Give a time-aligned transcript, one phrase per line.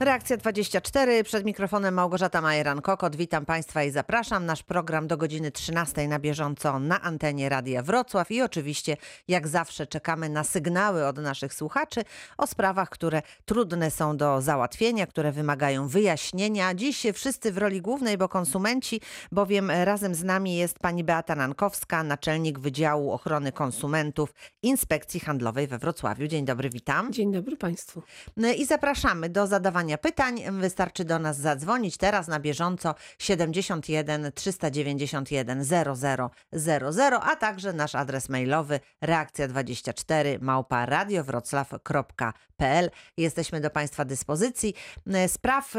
[0.00, 3.16] Reakcja 24, przed mikrofonem Małgorzata Majeran-Kokot.
[3.16, 4.46] Witam Państwa i zapraszam.
[4.46, 8.96] Nasz program do godziny 13 na bieżąco na antenie Radia Wrocław i oczywiście
[9.28, 12.00] jak zawsze czekamy na sygnały od naszych słuchaczy
[12.38, 16.74] o sprawach, które trudne są do załatwienia, które wymagają wyjaśnienia.
[16.74, 19.00] Dziś wszyscy w roli głównej, bo konsumenci,
[19.32, 25.78] bowiem razem z nami jest pani Beata Nankowska, naczelnik Wydziału Ochrony Konsumentów Inspekcji Handlowej we
[25.78, 26.26] Wrocławiu.
[26.26, 27.12] Dzień dobry, witam.
[27.12, 28.02] Dzień dobry Państwu.
[28.56, 30.42] I zapraszamy do zadawania pytań.
[30.60, 36.30] Wystarczy do nas zadzwonić teraz na bieżąco 71 391 0000,
[37.22, 42.90] a także nasz adres mailowy reakcja24 małpa radiowroclaw.pl.
[43.16, 44.74] Jesteśmy do Państwa dyspozycji.
[45.26, 45.74] Spraw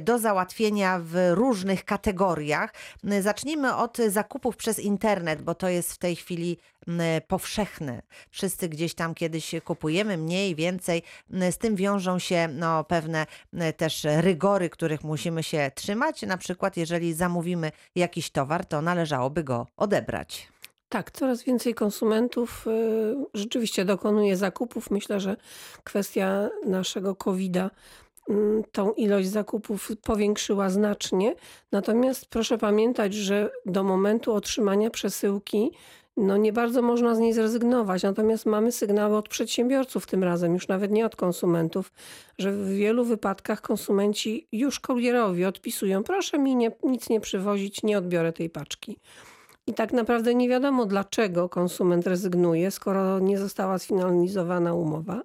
[0.00, 2.74] do załatwienia w różnych kategoriach.
[3.20, 6.58] Zacznijmy od zakupów przez internet, bo to jest w tej chwili
[7.28, 8.02] powszechne.
[8.30, 11.02] Wszyscy gdzieś tam kiedyś kupujemy mniej, więcej.
[11.50, 13.26] Z tym wiążą się no, pewne
[13.76, 16.22] też rygory, których musimy się trzymać.
[16.22, 20.48] Na przykład, jeżeli zamówimy jakiś towar, to należałoby go odebrać.
[20.88, 24.90] Tak, coraz więcej konsumentów y, rzeczywiście dokonuje zakupów.
[24.90, 25.36] Myślę, że
[25.84, 27.70] kwestia naszego COVID-a
[28.72, 31.34] tą ilość zakupów powiększyła znacznie.
[31.72, 35.70] Natomiast proszę pamiętać, że do momentu otrzymania przesyłki
[36.16, 38.02] no nie bardzo można z niej zrezygnować.
[38.02, 41.92] Natomiast mamy sygnały od przedsiębiorców tym razem, już nawet nie od konsumentów,
[42.38, 47.98] że w wielu wypadkach konsumenci już kurierowi odpisują, proszę mi nie, nic nie przywozić, nie
[47.98, 48.98] odbiorę tej paczki.
[49.66, 55.22] I tak naprawdę nie wiadomo, dlaczego konsument rezygnuje, skoro nie została sfinalizowana umowa.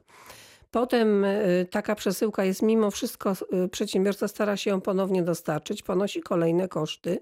[0.71, 3.33] Potem y, taka przesyłka jest mimo wszystko,
[3.65, 7.19] y, przedsiębiorca stara się ją ponownie dostarczyć, ponosi kolejne koszty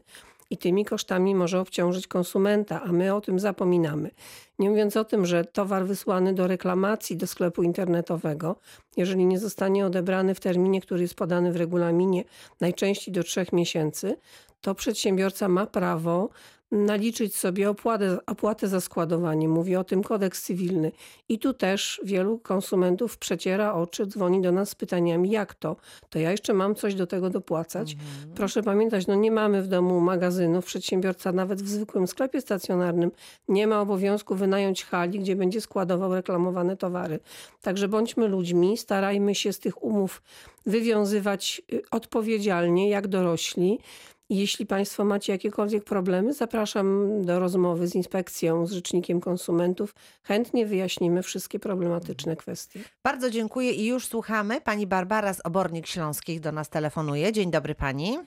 [0.50, 4.12] i tymi kosztami może obciążyć konsumenta, a my o tym zapominamy.
[4.60, 8.56] Nie mówiąc o tym, że towar wysłany do reklamacji do sklepu internetowego,
[8.98, 12.24] jeżeli nie zostanie odebrany w terminie, który jest podany w regulaminie,
[12.62, 14.18] najczęściej do trzech miesięcy,
[14.62, 16.30] to przedsiębiorca ma prawo
[16.72, 19.50] naliczyć sobie opłatę, opłatę za składowanie.
[19.50, 20.92] Mówi o tym kodeks cywilny.
[21.30, 25.76] I tu też wielu konsumentów przeciera oczy, dzwoni do nas z pytaniami, jak to?
[26.10, 27.94] To ja jeszcze mam coś do tego dopłacać?
[27.94, 28.36] Mhm.
[28.36, 30.66] Proszę pamiętać, no nie mamy w domu magazynów.
[30.66, 33.12] Przedsiębiorca nawet w zwykłym sklepie stacjonarnym
[33.48, 37.20] nie ma obowiązku wynająć hali, gdzie będzie składował reklamowane towary.
[37.62, 40.22] Także bądźmy ludźmi, starajmy się z tych umów
[40.66, 43.80] wywiązywać y, odpowiedzialnie, jak dorośli.
[44.30, 46.86] Jeśli Państwo macie jakiekolwiek problemy, zapraszam
[47.26, 49.94] do rozmowy z inspekcją, z rzecznikiem konsumentów.
[50.24, 52.80] Chętnie wyjaśnimy wszystkie problematyczne kwestie.
[53.04, 54.62] Bardzo dziękuję i już słuchamy.
[54.62, 57.32] Pani Barbara z Obornik Śląskich do nas telefonuje.
[57.32, 58.18] Dzień dobry Pani.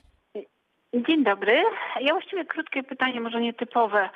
[0.93, 1.63] Dzień dobry.
[2.01, 4.09] Ja właściwie krótkie pytanie, może nietypowe.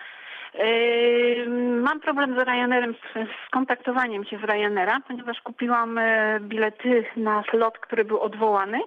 [0.54, 1.50] Yy,
[1.81, 7.78] mam problem z Ryanerem, z kontaktowaniem się z Ryanaira, ponieważ kupiłam e, bilety na slot,
[7.78, 8.80] który był odwołany.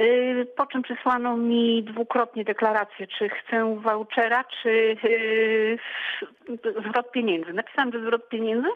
[0.00, 5.78] Y, po czym przysłano mi dwukrotnie deklarację, czy chcę vouchera, czy y,
[6.88, 7.52] zwrot pieniędzy.
[7.52, 8.68] Napisałam, że zwrot pieniędzy.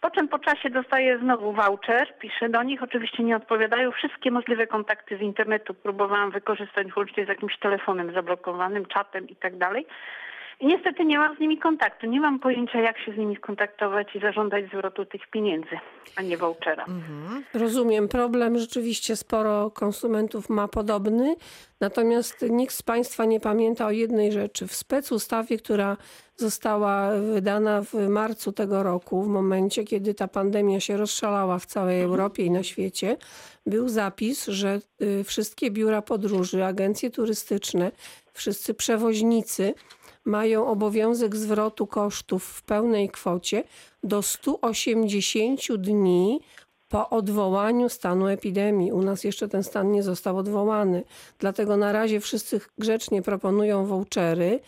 [0.00, 3.90] Po czym po czasie dostaję znowu voucher, piszę do nich, oczywiście nie odpowiadają.
[3.90, 9.56] Wszystkie możliwe kontakty z internetu próbowałam wykorzystać włącznie z jakimś telefonem zablokowanym, czatem i tak
[9.56, 9.86] dalej.
[10.60, 12.06] I niestety nie mam z nimi kontaktu.
[12.06, 15.78] Nie mam pojęcia, jak się z nimi skontaktować i zażądać zwrotu tych pieniędzy,
[16.16, 16.84] a nie vouchera.
[16.84, 17.44] Mhm.
[17.54, 18.08] Rozumiem.
[18.08, 21.36] Problem rzeczywiście sporo konsumentów ma podobny.
[21.80, 24.66] Natomiast nikt z Państwa nie pamięta o jednej rzeczy.
[24.66, 25.96] W specustawie, która
[26.36, 32.02] została wydana w marcu tego roku, w momencie, kiedy ta pandemia się rozszalała w całej.
[32.02, 33.16] Europie i na świecie,
[33.66, 37.92] był zapis, że y, wszystkie biura podróży, agencje turystyczne,
[38.32, 39.74] wszyscy przewoźnicy
[40.24, 43.64] mają obowiązek zwrotu kosztów w pełnej kwocie
[44.02, 46.40] do 180 dni
[46.88, 48.92] po odwołaniu stanu epidemii.
[48.92, 51.04] U nas jeszcze ten stan nie został odwołany.
[51.38, 54.60] Dlatego na razie wszyscy grzecznie proponują vouchery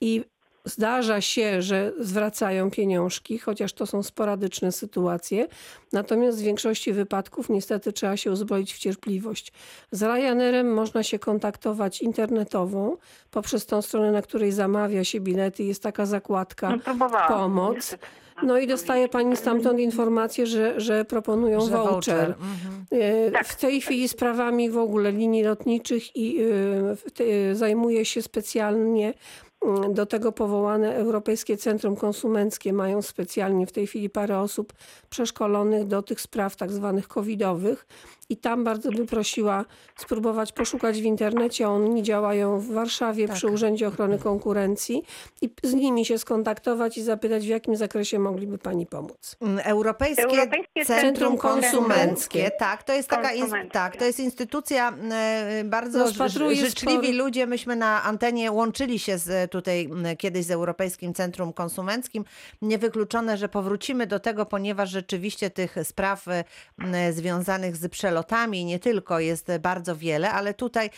[0.00, 0.24] i
[0.64, 5.46] Zdarza się, że zwracają pieniążki, chociaż to są sporadyczne sytuacje.
[5.92, 9.52] Natomiast w większości wypadków niestety trzeba się uzbroić w cierpliwość.
[9.90, 12.96] Z Ryanerem można się kontaktować internetową
[13.30, 15.64] poprzez tą stronę, na której zamawia się bilety.
[15.64, 17.96] Jest taka zakładka no, pomoc.
[18.42, 21.90] No i dostaje pani stamtąd informację, że, że proponują że voucher.
[21.92, 22.28] voucher.
[22.28, 22.84] Mhm.
[23.40, 26.40] E, w tej chwili sprawami w ogóle linii lotniczych i
[27.20, 29.14] e, zajmuje się specjalnie
[29.90, 34.72] do tego powołane Europejskie Centrum Konsumenckie mają specjalnie w tej chwili parę osób
[35.10, 37.86] przeszkolonych do tych spraw tak zwanych covidowych
[38.28, 39.64] i tam bardzo by prosiła
[39.96, 41.68] spróbować poszukać w internecie.
[41.68, 43.36] Oni działają w Warszawie Tak.
[43.36, 45.02] przy Urzędzie Ochrony Konkurencji
[45.42, 49.36] i z nimi się skontaktować i zapytać, w jakim zakresie mogliby pani pomóc.
[49.40, 52.50] Mm, Europejskie, Europejskie Centrum Centrum Konsumenckie.
[52.58, 53.28] Tak, to jest taka
[53.72, 57.46] tak, to jest instytucja e, bardzo życzliwi spory- ludzie.
[57.46, 62.24] Myśmy na antenie łączyli się z, tutaj m, kiedyś z Europejskim Centrum Konsumenckim.
[62.62, 68.78] Niewykluczone, że powrócimy do tego, ponieważ rzeczywiście tych spraw e, związanych z przelotami i nie
[68.78, 70.90] tylko jest bardzo wiele, ale tutaj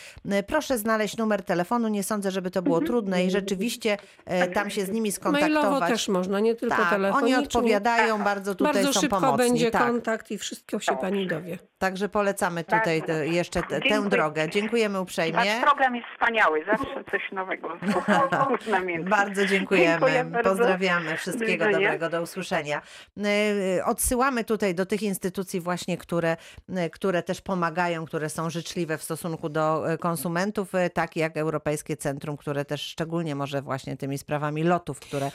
[0.47, 1.87] proszę znaleźć numer telefonu.
[1.87, 5.63] Nie sądzę, żeby to było trudne i rzeczywiście e, tam się z nimi skontaktować.
[5.63, 7.35] Mailowo też można, nie tylko tak, telefonicznie.
[7.37, 9.49] oni odpowiadają, bardzo tutaj Bardzo są szybko pomocni.
[9.49, 9.81] będzie tak.
[9.87, 11.59] kontakt i wszystko się pani dowie.
[11.77, 14.49] Także polecamy tutaj te, jeszcze te, tę drogę.
[14.49, 15.37] Dziękujemy uprzejmie.
[15.37, 17.77] Wasz program jest wspaniały, zawsze coś nowego.
[19.09, 19.87] Bardzo dziękujemy.
[19.87, 20.49] Dziękuję bardzo.
[20.49, 21.17] Pozdrawiamy.
[21.17, 22.09] Wszystkiego dobrego.
[22.09, 22.81] Do usłyszenia.
[23.17, 26.37] Y, Odsyłamy tutaj do tych instytucji właśnie, które,
[26.69, 31.97] y, które też pomagają, które są życzliwe w stosunku do y, konsumentów, tak jak Europejskie
[31.97, 35.31] Centrum, które też szczególnie może właśnie tymi sprawami lotów, które,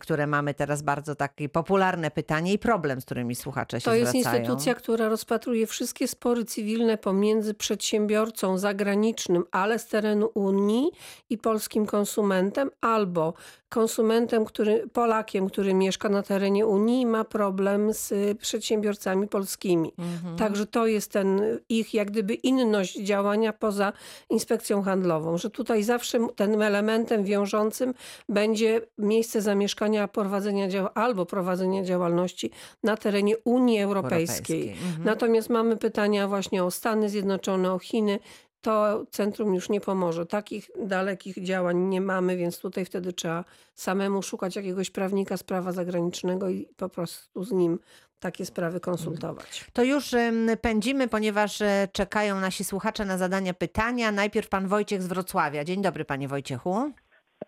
[0.00, 4.10] które mamy teraz bardzo takie popularne pytanie i problem, z którymi słuchacze się To jest
[4.12, 4.38] zwracają.
[4.38, 10.90] instytucja, która rozpatruje wszystkie spory cywilne pomiędzy przedsiębiorcą zagranicznym, ale z terenu Unii
[11.30, 13.34] i polskim konsumentem, albo
[13.72, 19.92] konsumentem, który, Polakiem, który mieszka na terenie Unii ma problem z y, przedsiębiorcami polskimi.
[19.98, 20.36] Mhm.
[20.36, 23.92] Także to jest ten ich jak gdyby inność działania poza
[24.30, 27.94] inspekcją handlową, że tutaj zawsze tym elementem wiążącym
[28.28, 32.50] będzie miejsce zamieszkania prowadzenia dział albo prowadzenia działalności
[32.82, 34.22] na terenie Unii Europejskiej.
[34.22, 34.88] Europejskiej.
[34.88, 35.04] Mhm.
[35.04, 38.18] Natomiast mamy pytania właśnie o Stany Zjednoczone, o Chiny.
[38.62, 40.26] To centrum już nie pomoże.
[40.26, 43.44] Takich dalekich działań nie mamy, więc tutaj wtedy trzeba
[43.74, 47.78] samemu szukać jakiegoś prawnika z prawa zagranicznego i po prostu z nim
[48.20, 49.64] takie sprawy konsultować.
[49.72, 50.14] To już
[50.60, 54.12] pędzimy, ponieważ e, czekają nasi słuchacze na zadania pytania.
[54.12, 55.64] Najpierw pan Wojciech z Wrocławia.
[55.64, 56.92] Dzień dobry, panie Wojciechu.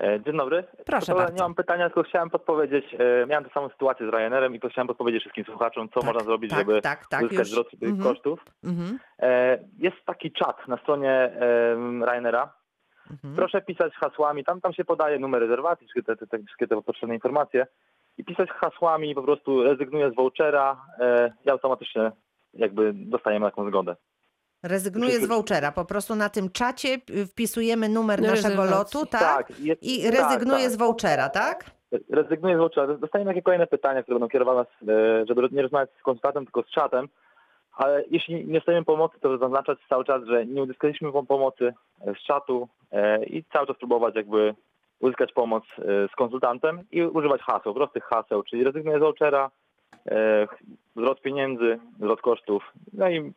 [0.00, 0.64] E, Dzień dobry.
[0.86, 1.34] Proszę To bardzo.
[1.34, 2.84] Nie mam pytania, tylko chciałem podpowiedzieć.
[2.94, 6.04] E, miałem tę samą sytuację z Ryanerem i to chciałem podpowiedzieć wszystkim słuchaczom, co Tak,
[6.04, 8.02] można zrobić, tak, żeby tak, tak, uzyskać zwrot tych Mhm.
[8.02, 8.44] kosztów.
[8.64, 8.98] Mhm.
[9.18, 11.74] E, Jest taki czat na stronie e,
[12.06, 12.52] Ryanera.
[13.10, 13.34] Mhm.
[13.36, 17.14] Proszę pisać hasłami, tam, tam się podaje numer rezerwacji, wszystkie te, te, wszystkie te potrzebne
[17.14, 17.66] informacje
[18.18, 22.12] i pisać hasłami po prostu rezygnuję z vouchera e, i automatycznie
[22.54, 23.96] jakby dostajemy taką zgodę.
[24.64, 25.72] Rezygnuje z vouchera.
[25.72, 26.98] Po prostu na tym czacie
[27.30, 28.98] wpisujemy numer naszego Rezerwacji.
[28.98, 29.60] lotu, tak?
[29.60, 30.72] jest, I tak, rezygnuje tak.
[30.72, 31.64] z vouchera, tak?
[32.10, 32.86] Rezygnuję z vouchera.
[32.94, 34.64] Dostajemy jakieś kolejne pytania, które będą kierowane, e,
[35.28, 37.08] żeby nie rozmawiać z konsultantem, tylko z czatem.
[37.72, 42.14] Ale jeśli nie dostajemy pomocy, to zaznaczać cały czas, że nie uzyskaliśmy pom- pomocy e,
[42.14, 44.54] z czatu e, i cały czas próbować jakby
[45.00, 45.64] uzyskać pomoc
[46.12, 49.50] z konsultantem i używać haseł, prostych haseł, czyli rezygnuję z vouchera,
[50.96, 52.72] zwrot pieniędzy, zwrot kosztów.
[52.92, 53.32] No i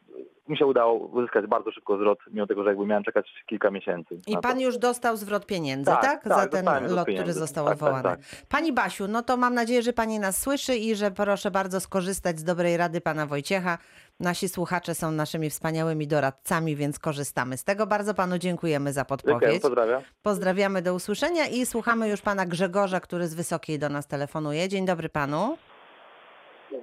[0.49, 4.17] mi się udało uzyskać bardzo szybko zwrot, mimo tego, że jakby miałem czekać kilka miesięcy.
[4.27, 4.47] I na to.
[4.47, 6.01] pan już dostał zwrot pieniędzy, tak?
[6.01, 8.03] Tak, Za tak, ten dostałem zwrot lot, który został Tak, tak, odwołany.
[8.03, 8.19] tak.
[8.49, 12.39] Pani Basiu, no to mam nadzieję, że pani nas słyszy i że proszę bardzo skorzystać
[12.39, 13.77] z dobrej rady pana Wojciecha.
[14.19, 17.87] Nasi słuchacze są naszymi wspaniałymi doradcami, więc korzystamy z tego.
[17.87, 19.61] Bardzo panu dziękujemy za Dziękuję, podpowiedź.
[19.61, 20.01] pozdrawiam.
[20.23, 24.67] Pozdrawiamy do usłyszenia i słuchamy już pana Grzegorza, który z Wysokiej do nas telefonuje.
[24.69, 25.57] Dzień dobry panu.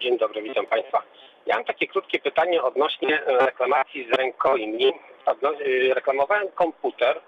[0.02, 1.02] Dzień dobry, witam Państwa.
[1.46, 4.92] Ja mam takie krótkie pytanie odnośnie e, reklamacji z rękojmi.
[5.60, 7.20] Y, Reklamowałem komputer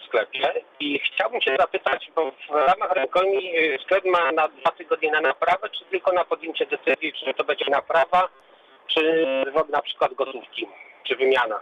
[0.00, 4.70] w sklepie i chciałbym się zapytać, bo w ramach rękojmi y, sklep ma na dwa
[4.70, 8.28] tygodnie na naprawę, czy tylko na podjęcie decyzji, czy to będzie naprawa,
[8.86, 9.26] czy
[9.68, 10.68] na przykład gotówki,
[11.04, 11.60] czy wymiana.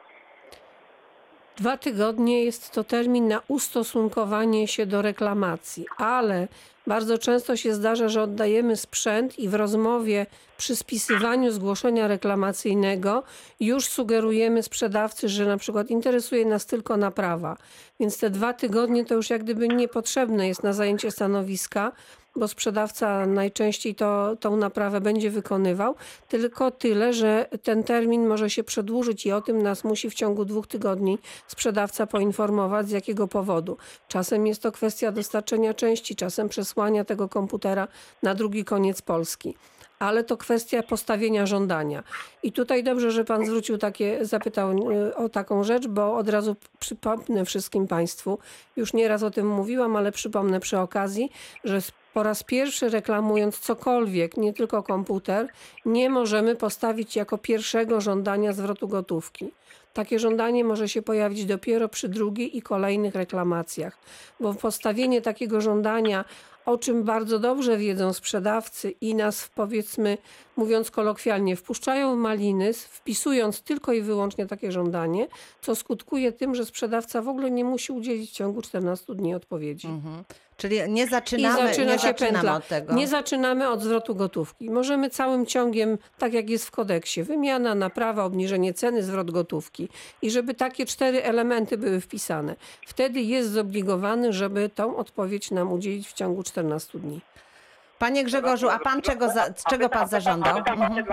[1.56, 6.49] Dwa tygodnie jest to termin na ustosunkowanie się do reklamacji, ale
[6.87, 13.23] bardzo często się zdarza, że oddajemy sprzęt i w rozmowie przy spisywaniu zgłoszenia reklamacyjnego
[13.61, 17.56] już sugerujemy sprzedawcy, że na przykład interesuje nas tylko naprawa.
[18.01, 21.93] Więc te dwa tygodnie to już jak gdyby niepotrzebne jest na zajęcie stanowiska,
[22.36, 25.94] bo sprzedawca najczęściej to, tą naprawę będzie wykonywał,
[26.29, 30.44] tylko tyle, że ten termin może się przedłużyć i o tym nas musi w ciągu
[30.44, 33.76] dwóch tygodni sprzedawca poinformować, z jakiego powodu.
[34.08, 37.88] Czasem jest to kwestia dostarczenia części, czasem przesłania tego komputera
[38.22, 39.55] na drugi koniec Polski.
[39.98, 42.03] Ale to kwestia postawienia żądania.
[42.43, 46.56] I tutaj dobrze, że Pan zwrócił takie, zapytał y, o taką rzecz, bo od razu
[46.79, 48.39] przypomnę wszystkim Państwu,
[48.77, 51.31] już nieraz o tym mówiłam, ale przypomnę przy okazji,
[51.65, 51.81] że
[52.15, 55.48] po raz pierwszy reklamując cokolwiek, nie tylko komputer,
[55.86, 59.51] nie możemy postawić jako pierwszego żądania zwrotu gotówki.
[59.94, 63.98] Takie żądanie może się pojawić dopiero przy drugiej i kolejnych reklamacjach,
[64.41, 66.24] bo postawienie takiego żądania
[66.67, 70.19] o czym bardzo dobrze wiedzą sprzedawcy i nas, powiedzmy,
[70.56, 75.29] mówiąc kolokwialnie, wpuszczają w maliny, wpisując tylko i wyłącznie takie żądanie,
[75.61, 79.89] co skutkuje tym, że sprzedawca w ogóle nie musi udzielić w ciągu 14 dni odpowiedzi.
[79.89, 80.25] Mhm.
[80.56, 82.94] Czyli nie I zaczynamy, zaczyna nie się zaczynamy od tego.
[82.94, 84.70] Nie zaczynamy od zwrotu gotówki.
[84.70, 89.89] Możemy całym ciągiem, tak jak jest w kodeksie, wymiana, naprawa, obniżenie ceny, zwrot gotówki.
[90.23, 92.56] I żeby takie cztery elementy były wpisane.
[92.87, 97.20] Wtedy jest zobligowany, żeby tą odpowiedź nam udzielić w ciągu 14 dni.
[97.99, 100.58] Panie Grzegorzu, a pan czego, za, czego pan zażądał?
[100.58, 101.05] Mhm.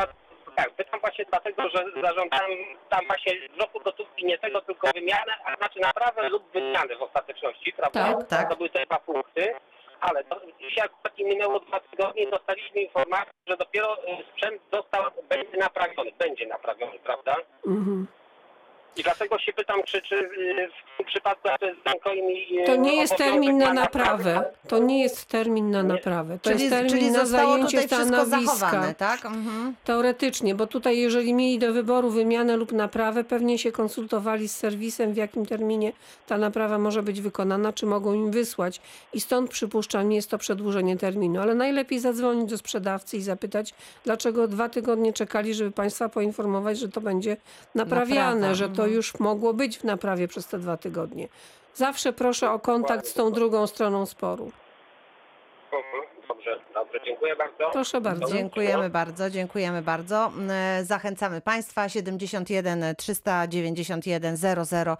[0.56, 2.52] Tak, pytam właśnie dlatego, że zażądałem
[2.90, 7.74] tam właśnie zwrotu gotówki nie tego, tylko wymianę, a znaczy naprawę lub wymianę w ostateczności,
[7.74, 8.14] prawda?
[8.14, 8.50] Tak, tak.
[8.50, 9.54] To były te dwa punkty.
[10.02, 15.04] Ale to, dzisiaj akurat minęło dwa tygodnie i dostaliśmy informację, że dopiero y, sprzęt został,
[15.30, 17.36] będzie naprawiony, będzie naprawiony, prawda?
[17.68, 18.08] Mhm.
[18.98, 22.96] I dlatego się pytam, czy, czy y, w tym przypadku to jest y, To nie
[22.96, 24.44] jest termin na naprawę.
[24.68, 26.40] To nie jest termin na naprawę.
[26.42, 28.94] To Czyli, jest termin czyli na zajęcie stanowiska.
[28.94, 29.26] tak?
[29.26, 29.76] Mhm.
[29.84, 35.14] Teoretycznie, bo tutaj jeżeli mieli do wyboru wymianę lub naprawę, pewnie się konsultowali z serwisem,
[35.14, 35.92] w jakim terminie
[36.28, 38.82] ta naprawa może być wykonana, czy mogą im wysłać.
[39.14, 41.42] I stąd przypuszczam, jest to przedłużenie terminu.
[41.42, 46.90] Ale najlepiej zadzwonić do sprzedawcy i zapytać, dlaczego dwa tygodnie czekali, żeby Państwa poinformować, że
[46.90, 47.38] to będzie
[47.76, 48.96] naprawiane, Naprawa, że to mhm.
[48.96, 51.28] już mogło być w naprawie przez te dwa tygodnie.
[51.74, 54.52] Zawsze proszę o kontakt z tą drugą stroną sporu.
[56.28, 57.70] Dobrze, dobrze, dziękuję bardzo.
[57.72, 58.28] Proszę bardzo.
[58.28, 60.32] Dziękujemy bardzo, dziękujemy bardzo.
[60.50, 61.90] E, Zachęcamy Państwa.
[61.90, 64.98] 71 391 00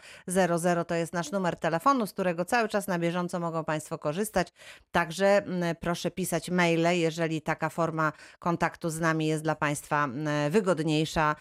[0.58, 4.48] 00 to jest nasz numer telefonu, z którego cały czas na bieżąco mogą Państwo korzystać.
[4.92, 10.28] Także m, proszę pisać maile, jeżeli taka forma kontaktu z nami jest dla Państwa m,
[10.50, 11.36] wygodniejsza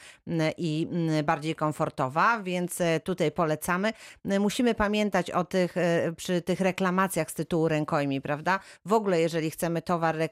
[0.57, 0.89] i
[1.25, 3.93] bardziej komfortowa, więc e, tutaj polecamy.
[4.25, 8.61] Musimy pamiętać o tych, e, przy tych reklamacjach z tytułu rękojmi, prawda?
[8.85, 10.30] W ogóle, jeżeli chcemy towar reklamować,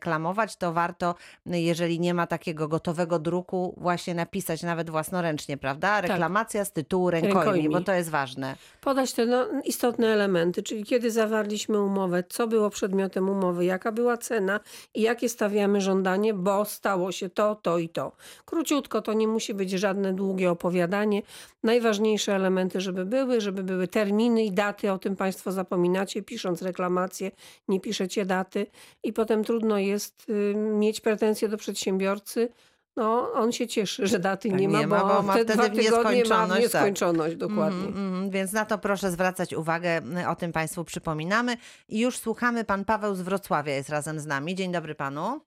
[0.58, 1.14] to warto,
[1.46, 6.00] jeżeli nie ma takiego gotowego druku, właśnie napisać nawet własnoręcznie, prawda?
[6.00, 7.68] Reklamacja z tytułu rękojmi, Rękojmi.
[7.68, 8.56] bo to jest ważne.
[8.80, 14.16] podać te no, istotne elementy, czyli kiedy zawarliśmy umowę, co było przedmiotem umowy, jaka była
[14.16, 14.60] cena
[14.94, 18.12] i jakie stawiamy żądanie, bo stało się to, to i to.
[18.44, 21.22] Króciutko, to nie musi być żadne długie opowiadanie.
[21.62, 27.30] Najważniejsze elementy, żeby były, żeby były terminy i daty, o tym Państwo zapominacie, pisząc reklamację,
[27.68, 28.66] nie piszecie daty
[29.02, 32.48] i potem trudno jest y, mieć pretensje do przedsiębiorcy.
[32.96, 35.44] No, on się cieszy, że daty Tak, nie ma, nie ma, bo, bo ma te
[35.44, 36.60] wtedy dwa w tygodnie ma w nieskończoność, tak.
[36.62, 37.86] nieskończoność, dokładnie.
[37.86, 41.56] Mhm, mhm, więc na to proszę zwracać uwagę, o tym Państwu przypominamy.
[41.88, 44.54] I już słuchamy, pan Paweł z Wrocławia jest razem z nami.
[44.54, 45.40] Dzień dobry panu.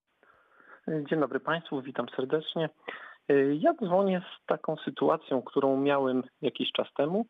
[1.09, 2.69] Dzień dobry Państwu, witam serdecznie.
[3.59, 7.25] Ja dzwonię z taką sytuacją, którą miałem jakiś czas temu.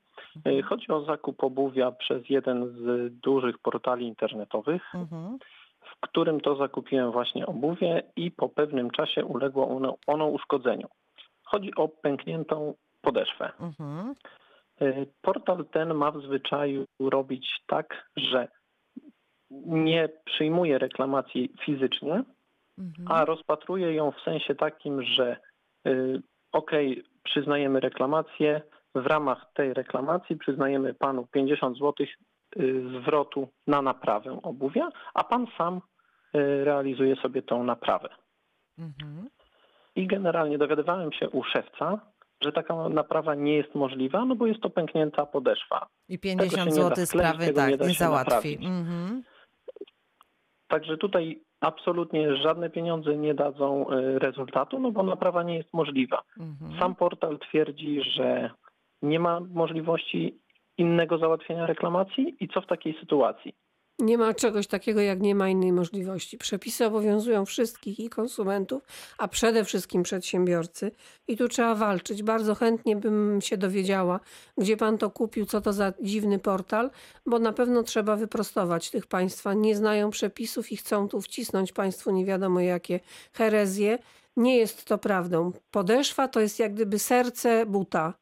[0.69, 5.37] Chodzi o zakup obuwia przez jeden z dużych portali internetowych, Mhm.
[6.05, 10.87] W którym to zakupiłem właśnie obuwie i po pewnym czasie uległo ono, ono uszkodzeniu.
[11.43, 13.51] Chodzi o pękniętą podeszwę.
[13.59, 14.15] Mhm.
[15.21, 18.47] Portal ten ma w zwyczaju robić tak, że
[19.65, 22.23] nie przyjmuje reklamacji fizycznie,
[22.81, 23.07] Mhm.
[23.11, 25.37] a rozpatruje ją w sensie takim, że
[25.87, 28.61] y, okej, przyznajemy reklamację,
[28.95, 31.93] w ramach tej reklamacji przyznajemy panu 50 zł
[32.57, 35.81] y, zwrotu na naprawę obuwia, a pan sam y,
[36.39, 38.09] realizuje sobie tą naprawę.
[38.79, 39.29] Mhm.
[39.95, 41.99] I generalnie dowiadywałem się u szewca,
[42.41, 45.87] że taka naprawa nie jest możliwa, no bo jest to pęknięta podeszwa.
[46.09, 48.57] I Tego się 50 nie da zł sprawy nie tak nie się załatwi.
[48.61, 49.23] Mhm.
[50.67, 56.23] Także tutaj absolutnie żadne pieniądze nie dadzą y, rezultatu, no bo naprawa nie jest możliwa.
[56.39, 56.79] Mhm.
[56.79, 58.49] Sam portal twierdzi, że
[59.01, 60.41] nie ma możliwości
[60.77, 63.55] innego załatwienia reklamacji i co w takiej sytuacji?
[64.01, 66.37] Nie ma czegoś takiego, jak nie ma innej możliwości.
[66.37, 68.83] Przepisy obowiązują wszystkich i konsumentów,
[69.17, 70.91] a przede wszystkim przedsiębiorcy.
[71.27, 72.23] I tu trzeba walczyć.
[72.23, 74.19] Bardzo chętnie bym się dowiedziała,
[74.57, 76.91] gdzie pan to kupił, co to za dziwny portal,
[77.25, 79.53] bo na pewno trzeba wyprostować tych państwa.
[79.53, 82.99] Nie znają przepisów i chcą tu wcisnąć państwu nie wiadomo jakie
[83.33, 83.99] herezje.
[84.37, 85.51] Nie jest to prawdą.
[85.71, 88.20] Podeszwa to jest jak gdyby serce buta.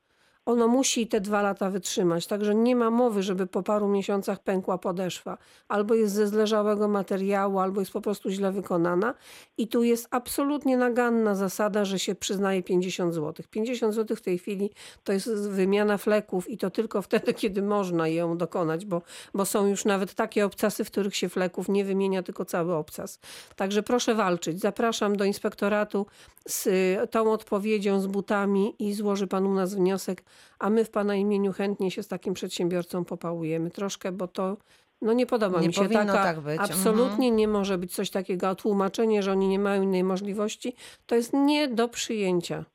[0.50, 4.78] Ono musi te dwa lata wytrzymać, także nie ma mowy, żeby po paru miesiącach pękła
[4.78, 5.38] podeszwa.
[5.68, 9.14] Albo jest ze zleżałego materiału, albo jest po prostu źle wykonana.
[9.58, 13.46] I tu jest absolutnie naganna zasada, że się przyznaje 50 zł.
[13.52, 14.70] 50 zł w tej chwili
[15.04, 19.02] to jest wymiana fleków i to tylko wtedy, kiedy można ją dokonać, bo,
[19.34, 23.20] bo są już nawet takie obcasy, w których się fleków nie wymienia, tylko cały obcas.
[23.56, 24.60] Także proszę walczyć.
[24.60, 26.06] Zapraszam do inspektoratu
[26.48, 30.24] z y, tą odpowiedzią, z butami i złoży pan u nas wniosek,
[30.60, 34.58] a my w pana imieniu chętnie się z takim przedsiębiorcą popałujemy troszkę, bo to
[35.02, 36.60] No nie podoba Nie mi się powinno taka, tak być.
[36.60, 41.16] absolutnie nie może być coś takiego, a tłumaczenie, że oni nie mają innej możliwości, to
[41.16, 42.66] jest nie do przyjęcia.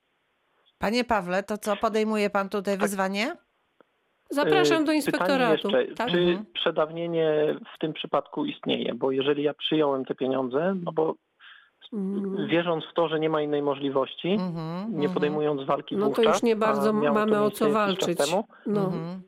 [0.79, 3.37] Panie Pawle, to co, podejmuje pan tutaj wyzwanie?
[4.31, 5.69] Zapraszam Y, do inspektoratu.
[5.69, 6.11] Pytanie jeszcze, tak?
[6.11, 6.47] czy Mhm.
[6.55, 8.95] przedawnienie w tym przypadku istnieje?
[8.95, 11.15] Bo jeżeli ja przyjąłem te pieniądze, no bo.
[12.49, 16.15] Wierząc w to, że nie ma innej możliwości, Mhm, nie mhm, podejmując walki No to
[16.15, 18.19] wówczas, już nie a bardzo to mamy o co walczyć.
[18.19, 19.23] Temu, No, mhm.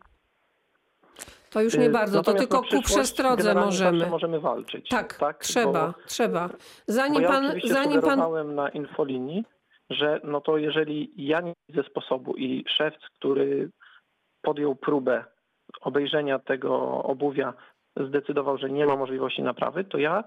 [1.51, 4.07] to już nie Y, bardzo, to natomiast tylko na ku przestrodze możemy.
[4.07, 4.89] możemy walczyć.
[4.89, 6.49] Tak, trzeba, Bo, trzeba.
[6.87, 9.45] Zanim ja pan, zanim pan na infolinii,
[9.91, 13.71] że no to jeżeli ja nie widzę sposobu i szewc, który
[14.43, 15.25] podjął próbę
[15.81, 17.53] obejrzenia tego obuwia,
[17.97, 20.25] zdecydował, że nie ma możliwości naprawy, to ja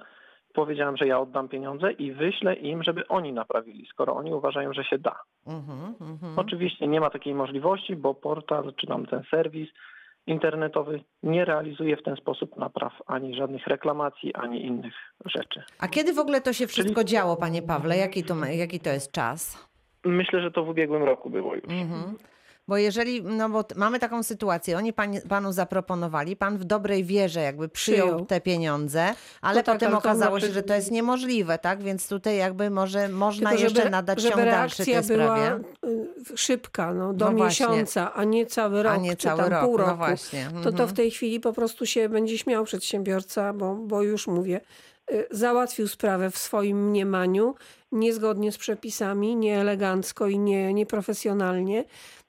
[0.53, 4.83] powiedziałem, że ja oddam pieniądze i wyślę im, żeby oni naprawili, skoro oni uważają, że
[4.83, 5.15] się da.
[5.47, 6.39] Mhm, mhm.
[6.39, 9.69] Oczywiście nie ma takiej możliwości, bo portal czy tam ten serwis
[10.27, 14.93] internetowy nie realizuje w ten sposób napraw ani żadnych reklamacji, ani innych
[15.25, 15.63] rzeczy.
[15.79, 17.97] A kiedy w ogóle to się wszystko działo, panie Pawle?
[17.97, 19.69] Jaki to, jaki to jest czas?
[20.05, 21.63] Myślę, że to w ubiegłym roku było już.
[21.63, 22.15] Mhm.
[22.69, 24.93] Bo jeżeli, no bo mamy taką sytuację, oni
[25.29, 28.25] panu zaproponowali, pan w dobrej wierze jakby przyjął, Przyjął.
[28.25, 31.83] te pieniądze, ale No tak, potem to okazało się, że to jest niemożliwe, tak?
[31.83, 35.59] Więc tutaj jakby może można Tylko jeszcze żeby, nadać żeby ciąg dalszy tej była sprawie.
[36.33, 39.51] y, szybka, no, do No miesiąca, a nie cały rok, A nie czy cały tam
[39.51, 39.97] rok, pół no roku.
[39.97, 40.45] właśnie.
[40.55, 40.89] To, to Mhm.
[40.89, 44.61] w tej chwili po prostu się będzie śmiał przedsiębiorca, bo, bo już mówię,
[45.11, 47.55] y, załatwił sprawę w swoim mniemaniu,
[47.91, 51.85] niezgodnie z przepisami, nieelegancko i nie, nieprofesjonalnie.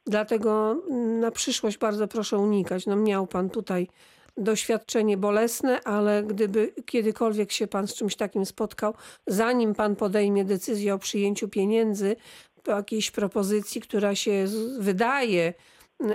[0.06, 2.86] Dlatego mm, na przyszłość bardzo proszę unikać.
[2.86, 3.88] No miał pan tutaj
[4.36, 8.94] doświadczenie bolesne, ale gdyby kiedykolwiek się pan z czymś takim spotkał,
[9.26, 12.16] zanim pan podejmie decyzję o przyjęciu pieniędzy,
[12.62, 14.44] po jakiejś propozycji, która się
[14.78, 15.54] wydaje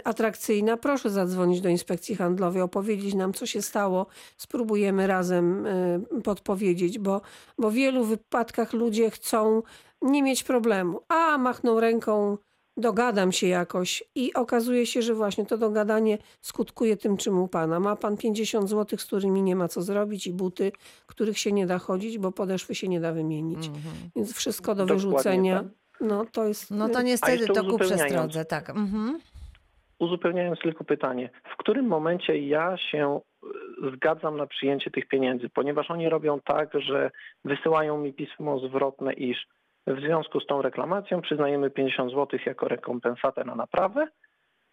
[0.03, 4.07] atrakcyjna, proszę zadzwonić do inspekcji handlowej, opowiedzieć nam, co się stało.
[4.37, 7.21] Spróbujemy razem y, podpowiedzieć, bo,
[7.57, 9.61] bo w wielu wypadkach ludzie chcą
[10.01, 10.99] nie mieć problemu.
[11.07, 12.37] A machną ręką,
[12.77, 17.79] dogadam się jakoś i okazuje się, że właśnie to dogadanie skutkuje tym, czym u pana.
[17.79, 20.71] Ma pan 50 zł, z którymi nie ma co zrobić i buty,
[21.05, 23.67] których się nie da chodzić, bo podeszwy się nie da wymienić.
[23.67, 23.95] Mhm.
[24.15, 25.59] Więc wszystko do Dokładnie wyrzucenia.
[25.63, 25.71] tak.
[26.01, 26.71] No to jest...
[26.71, 28.69] No to y, niestety to ku przestrodze, tak.
[28.69, 29.19] Mhm.
[29.99, 35.91] Uzupełniając tylko pytanie, w którym momencie ja się y, zgadzam na przyjęcie tych pieniędzy, ponieważ
[35.91, 37.11] oni robią tak, że
[37.45, 39.47] wysyłają mi pismo zwrotne, iż
[39.87, 44.07] w związku z tą reklamacją przyznajemy 50 zł jako rekompensatę na naprawę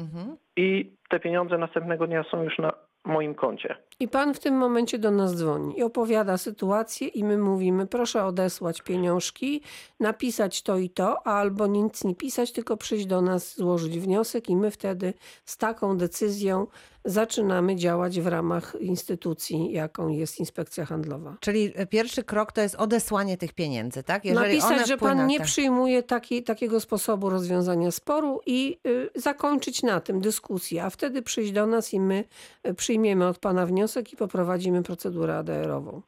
[0.00, 0.36] Mhm.
[0.56, 2.72] i te pieniądze następnego dnia są już na
[3.04, 3.76] moim koncie.
[4.00, 8.24] I pan w tym momencie do nas dzwoni i opowiada sytuację i my mówimy, proszę
[8.24, 9.62] odesłać pieniążki,
[10.00, 14.56] napisać to i to, albo nic nie pisać, tylko przyjść do nas, złożyć wniosek i
[14.56, 16.66] my wtedy z taką decyzją
[17.04, 21.36] zaczynamy działać w ramach instytucji, jaką jest Inspekcja Handlowa.
[21.40, 24.24] Czyli pierwszy krok to jest odesłanie tych pieniędzy, tak?
[24.24, 25.46] one Napisać, że pan nie tak.
[25.46, 31.52] przyjmuje taki, takiego sposobu rozwiązania sporu i y, zakończyć na tym dyskusję, a wtedy przyjść
[31.52, 32.24] do nas i my
[32.66, 36.02] y, przyjmiemy od pana wniosek i poprowadzimy procedurę ADR-ową.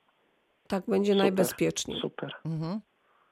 [0.69, 1.23] Tak będzie Super.
[1.23, 2.01] najbezpieczniej.
[2.01, 2.33] Super.
[2.45, 2.81] Mhm.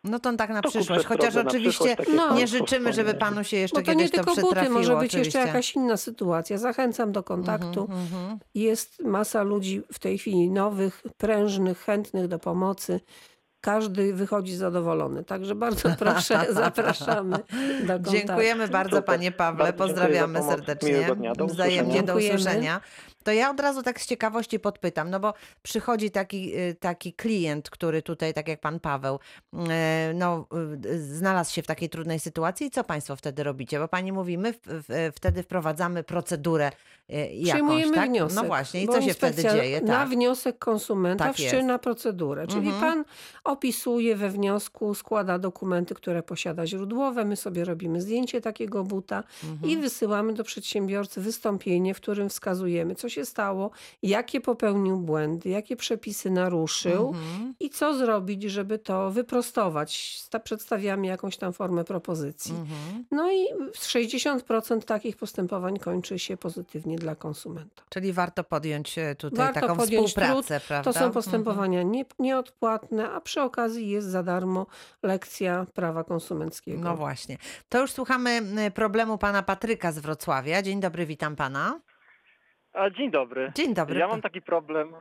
[0.04, 2.34] No to tak na To przyszłość, chociaż oczywiście przyszłość, No.
[2.34, 5.02] nie życzymy, żeby panu się jeszcze Bo to nie kiedyś to tylko buty, może być
[5.02, 5.38] jeszcze oczywiście.
[5.38, 6.58] jakaś inna sytuacja.
[6.58, 7.80] Zachęcam do kontaktu.
[7.80, 8.38] Mhm, mhm.
[8.54, 13.00] Jest masa ludzi w tej chwili nowych, prężnych, chętnych do pomocy.
[13.60, 15.24] Każdy wychodzi zadowolony.
[15.24, 17.38] Także bardzo proszę, zapraszamy
[17.80, 18.10] do kontaktu.
[18.10, 20.88] Dziękujemy bardzo panie Pawle, pozdrawiamy serdecznie.
[20.88, 22.02] Wzajemnie usłyszenia.
[22.02, 22.34] do Dziękujemy.
[22.34, 22.80] usłyszenia.
[23.24, 27.70] To ja od razu tak z ciekawości podpytam, no bo przychodzi taki, y, taki klient,
[27.70, 29.18] który tutaj, tak jak pan Paweł,
[29.70, 30.46] e, no,
[30.84, 33.78] y, znalazł się w takiej trudnej sytuacji i co państwo wtedy robicie?
[33.78, 36.70] Bo pani mówi, my w, w, wtedy wprowadzamy procedurę
[37.10, 38.08] y, jakąś, Przyjmujemy tak?
[38.08, 38.36] wniosek.
[38.36, 39.80] No właśnie, i co się wtedy dzieje?
[39.80, 40.08] Na Tak.
[40.08, 42.46] wniosek konsumenta Tak wszczyna procedurę.
[42.46, 42.80] Czyli Mhm.
[42.80, 43.04] pan
[43.44, 47.24] opisuje we wniosku, składa dokumenty, które posiada źródłowe.
[47.24, 49.70] My sobie robimy zdjęcie takiego buta Mhm.
[49.70, 53.70] i wysyłamy do przedsiębiorcy wystąpienie, w którym wskazujemy, co się stało,
[54.02, 57.08] jakie popełnił błędy, jakie przepisy naruszył.
[57.08, 57.54] Mhm.
[57.60, 60.18] I co zrobić, żeby to wyprostować?
[60.18, 62.54] Sta- Przedstawiamy jakąś tam formę propozycji.
[62.54, 63.04] Mhm.
[63.10, 67.82] No i 60% takich postępowań kończy się pozytywnie dla konsumenta.
[67.88, 70.84] Czyli warto podjąć e, tutaj Warto taką podjąć współpracę, prawda?
[70.84, 71.12] To są Mhm.
[71.12, 74.66] postępowania nie, nieodpłatne, a przy okazji jest za darmo
[75.02, 76.82] lekcja prawa konsumenckiego.
[76.82, 77.38] No właśnie.
[77.68, 78.42] To już słuchamy
[78.74, 80.62] problemu pana Patryka z Wrocławia.
[80.62, 81.80] Dzień dobry, witam pana.
[82.96, 83.52] Dzień dobry.
[83.54, 83.98] Dzień dobry.
[83.98, 84.94] Ja mam taki problem.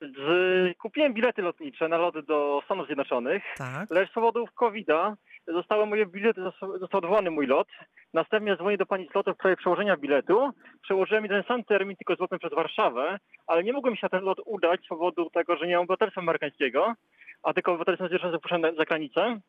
[0.00, 3.90] Z, kupiłem bilety lotnicze na loty do Stanów Zjednoczonych, Tak.
[3.90, 7.68] lecz z powodów COVID-a zostały moje bilety, został, odwołany mój lot.
[8.14, 10.52] Następnie dzwonię do pani z lotu w sprawie przełożenia biletu.
[10.82, 14.08] Przełożyłem mi ten sam termin, tylko z lotem przez Warszawę, ale nie mogłem się na
[14.08, 16.94] ten lot udać z powodu tego, że nie mam obywatelstwa amerykańskiego,
[17.42, 19.40] a tylko obywatelstwo zwierzęce zapuszczone za granicę.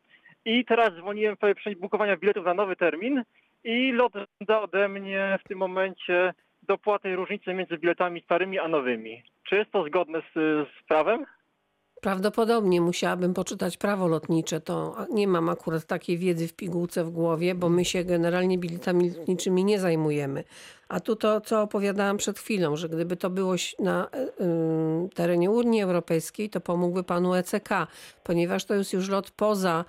[0.44, 3.22] I teraz dzwoniłem w sprawie bukowania biletów na nowy termin
[3.64, 6.34] i lot żąda ode mnie w tym momencie
[6.68, 9.22] dopłaty różnicy między biletami starymi a nowymi.
[9.48, 10.34] Czy jest to zgodne z,
[10.68, 11.26] z prawem?
[12.04, 14.60] Prawdopodobnie musiałabym poczytać prawo lotnicze.
[14.60, 19.10] To nie mam akurat takiej wiedzy w pigułce w głowie, bo my się generalnie biletami
[19.10, 20.44] lotniczymi nie zajmujemy.
[20.88, 25.82] A tu to, co opowiadałam przed chwilą, że gdyby to było na y, terenie Unii
[25.82, 27.68] Europejskiej, to pomógłby panu ECK,
[28.24, 29.84] ponieważ to jest już lot poza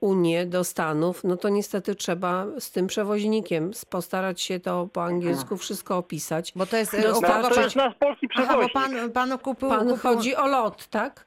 [0.00, 5.56] Unię do Stanów, no to niestety trzeba z tym przewoźnikiem postarać się to po angielsku
[5.56, 6.52] wszystko opisać.
[6.56, 6.92] Bo to jest...
[6.92, 8.74] No, o No, to pan- jest nasz polski Aha, przewoźnik.
[8.74, 9.68] bo pan, panu kupił...
[9.68, 9.96] Pan kupił...
[9.96, 11.26] chodzi o lot, tak?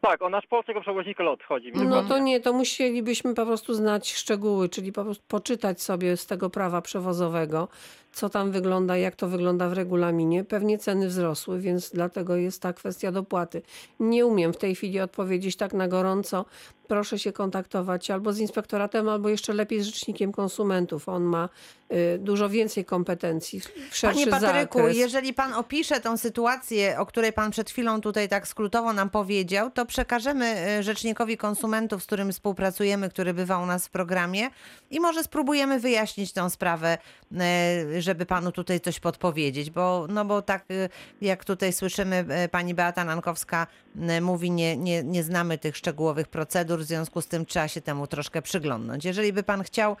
[0.00, 1.72] Tak, o nasz polskiego przewoźnika lot chodzi.
[1.74, 6.26] No to nie, to musielibyśmy po prostu znać szczegóły, czyli po prostu poczytać sobie z
[6.26, 7.68] tego prawa przewozowego,
[8.12, 10.44] co tam wygląda, jak to wygląda w regulaminie.
[10.44, 13.62] Pewnie ceny wzrosły, więc dlatego jest ta kwestia dopłaty.
[14.00, 16.44] Nie umiem w tej chwili odpowiedzieć tak na gorąco.
[16.88, 21.08] Proszę się kontaktować albo z inspektoratem, albo jeszcze lepiej z rzecznikiem konsumentów.
[21.08, 21.48] On ma
[21.92, 23.60] y, dużo więcej kompetencji,
[24.02, 24.96] Panie Patryku, zakres.
[24.96, 29.70] jeżeli pan opisze tą sytuację, o której pan przed chwilą tutaj tak skrótowo nam powiedział,
[29.70, 34.50] to przekażemy e, Rzecznikowi Konsumentów, z którym współpracujemy, który bywa u nas w programie
[34.90, 36.98] i może spróbujemy wyjaśnić tą sprawę,
[37.36, 40.88] e, żeby panu tutaj coś podpowiedzieć, bo, no bo tak e,
[41.20, 43.66] jak tutaj słyszymy, e, pani Beata Nankowska
[44.00, 47.80] e, mówi, nie, nie, nie znamy tych szczegółowych procedur, w związku z tym trzeba się
[47.80, 49.04] temu troszkę przyglądnąć.
[49.04, 49.96] Jeżeli by pan chciał,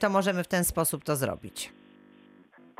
[0.00, 1.72] to możemy w ten sposób to zrobić.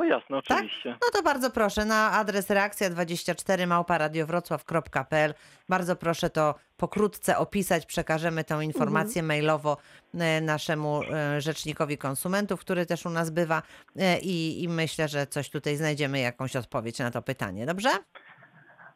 [0.02, 0.58] To jasne, Tak?
[0.58, 0.90] oczywiście.
[0.90, 5.34] No to bardzo proszę na adres reakcja24 małparadiowrocław.pl.
[5.68, 7.86] Bardzo proszę to pokrótce opisać.
[7.86, 9.76] Przekażemy tą informację mailowo
[10.14, 13.62] e, naszemu e, rzecznikowi konsumentów, który też u nas bywa
[13.96, 17.66] e, i, i myślę, że coś tutaj znajdziemy, jakąś odpowiedź na to pytanie.
[17.66, 17.90] Dobrze?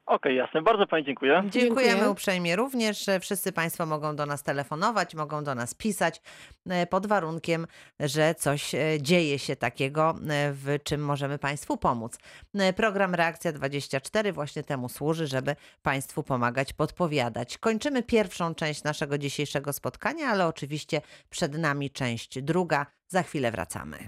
[0.06, 0.62] Okej, jasne.
[0.62, 1.42] Bardzo pani dziękuję.
[1.48, 2.10] Dziękujemy Dziękuję.
[2.10, 3.04] uprzejmie również.
[3.04, 6.22] że Wszyscy Państwo mogą do nas telefonować, mogą do nas pisać
[6.66, 7.66] e, pod warunkiem,
[8.00, 12.18] że coś e, dzieje się takiego, e, w czym możemy Państwu pomóc.
[12.54, 17.58] E, Program Reakcja 24 właśnie temu służy, żeby Państwu pomagać, podpowiadać.
[17.58, 22.86] Kończymy pierwszą część naszego dzisiejszego spotkania, ale oczywiście przed nami część druga.
[23.08, 23.98] Za chwilę wracamy.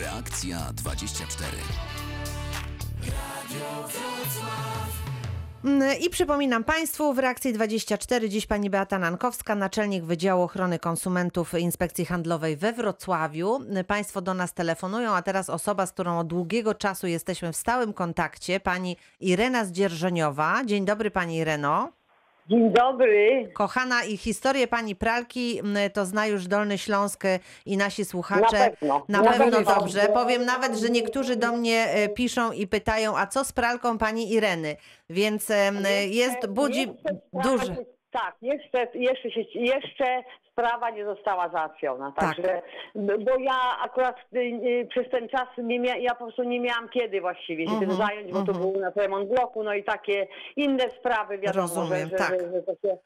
[0.00, 2.05] Reakcja 24.
[5.64, 11.54] Mm, I przypominam Państwu, w reakcji 24 dziś pani Beata Nankowska, naczelnik Wydziału Ochrony Konsumentów
[11.54, 13.58] Inspekcji Handlowej we Wrocławiu.
[13.86, 17.92] Państwo do nas telefonują, a teraz osoba, z którą od długiego czasu jesteśmy w stałym
[17.92, 20.64] kontakcie, pani Irena Zdzierżoniowa.
[20.64, 21.95] Dzień dobry pani Ireno.
[22.50, 23.50] Dzień dobry.
[23.54, 25.60] Kochana i historię pani pralki
[25.92, 28.58] to zna już Dolny Śląsk y, i nasi słuchacze.
[28.58, 29.04] Na pewno.
[29.08, 29.74] Na Na pewno pewno.
[29.74, 30.00] dobrze.
[30.14, 34.32] Powiem nawet, że niektórzy do mnie e, piszą i pytają, a co z pralką pani
[34.32, 34.76] Ireny?
[35.10, 35.48] Więc
[36.10, 36.86] jest, budzi
[37.32, 37.76] duży.
[38.10, 40.22] Tak, jeszcze, jeszcze, się, jeszcze
[40.56, 42.12] sprawa nie została załatwiona.
[42.16, 42.36] Tak.
[42.36, 42.62] Także,
[42.94, 46.60] b- bo ja akurat y, y, przez ten czas nie mia, ja po prostu nie
[46.60, 48.60] miałam kiedy właściwie się tym Mhm, zająć, bo to mhm.
[48.72, 52.30] był na remont bloku, no i takie inne sprawy, wiadomo, Rozumiem, że, że, tak.
[52.40, 52.96] że, że to się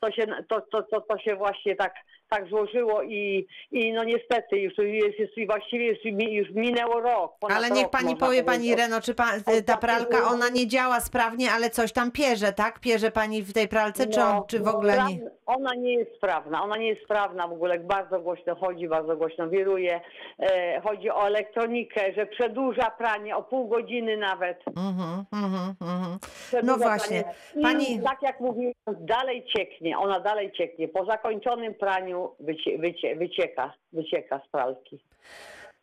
[0.00, 1.94] to się, to, to, to, to się właśnie tak,
[2.30, 5.98] tak złożyło i, i no niestety już, jest, jest właściwie już,
[6.30, 7.32] już minęło rok.
[7.54, 8.66] Ale niech rok, pani powie, pani.
[8.66, 9.30] Ireno, czy pa,
[9.66, 12.80] ta pralka, ona nie działa sprawnie, ale coś tam pierze, tak?
[12.80, 15.30] Pierze pani w tej pralce, czy, on, No, czy w ogóle nie?
[15.46, 19.48] Ona nie jest sprawna, ona nie jest sprawna w ogóle, bardzo głośno chodzi, bardzo głośno
[19.48, 20.00] wiruje.
[20.38, 24.58] E, chodzi o elektronikę, że przedłuża pranie o pół godziny nawet.
[24.68, 26.18] Mhm, mhm, mhm.
[26.48, 27.22] Przedłuża No właśnie.
[27.22, 27.34] pranie.
[27.56, 30.88] I Pani- tak jak mówiłem, dalej cieknie, ona dalej cieknie.
[30.88, 34.98] Po zakończonym praniu wycie, wycie, wycieka, wycieka z pralki.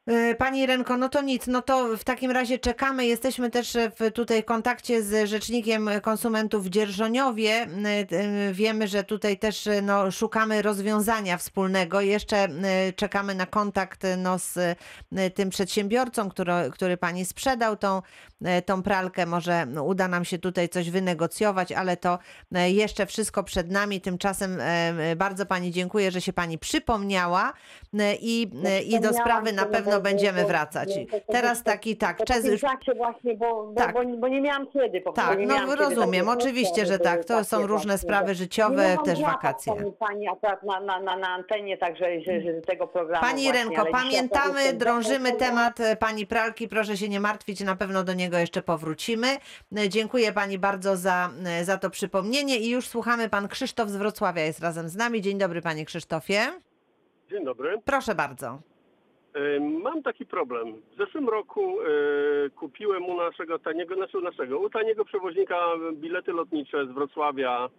[0.07, 3.05] E, Pani Renko, no to nic, no to w takim razie czekamy.
[3.05, 7.51] Jesteśmy też e, w tutaj kontakcie z Rzecznikiem Konsumentów w Dzierżoniowie.
[7.51, 12.01] E, Wiemy, że tutaj też no, szukamy rozwiązania wspólnego.
[12.01, 12.47] Jeszcze
[12.95, 14.77] czekamy na kontakt no, z
[15.35, 18.01] tym przedsiębiorcą, który, który Pani sprzedał tą,
[18.65, 19.25] tą pralkę.
[19.25, 22.19] Może uda nam się tutaj coś wynegocjować, ale to
[22.51, 24.01] jeszcze wszystko przed nami.
[24.01, 24.61] Tymczasem
[25.15, 27.53] bardzo Pani dziękuję, że się Pani przypomniała
[28.21, 28.51] i,
[28.85, 30.89] i do sprawy na no bo pewno będziemy wracać.
[30.97, 33.93] no, to- to- Teraz to- taki, tak, czas już czasie właśnie, bo, bo, Tak.
[33.93, 35.01] bo, bo nie miałam kiedy.
[35.01, 37.25] Po prostu Tak, nie no miałam kiedy, rozumiem, takie oczywiście, że tak.
[37.25, 39.73] To są różne właśnie, sprawy życiowe, nie też wakacje.
[39.75, 43.63] Pani, pani akurat na, na, na, na antenie, także że, że tego programu Pani właśnie,
[43.63, 46.67] Renko, pamiętamy, drążymy temat e, pani pralki.
[46.67, 49.27] Proszę się nie martwić, na pewno do niego jeszcze powrócimy.
[49.77, 53.29] E, Dziękuję pani bardzo za, e, za to przypomnienie i już słuchamy.
[53.29, 55.21] Pan Krzysztof z Wrocławia jest razem z nami.
[55.21, 56.41] Dzień dobry, panie Krzysztofie.
[57.31, 57.81] Dzień dobry.
[57.85, 58.59] Proszę bardzo.
[59.37, 60.73] E, Mam taki problem.
[60.93, 61.85] W zeszłym roku e,
[62.49, 65.55] kupiłem u naszego taniego, znaczy u naszego, u taniego przewoźnika
[65.93, 67.69] bilety lotnicze z Wrocławia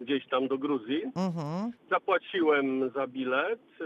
[0.00, 1.02] gdzieś tam do Gruzji.
[1.04, 1.72] Mhm.
[1.90, 3.84] Zapłaciłem za bilet e,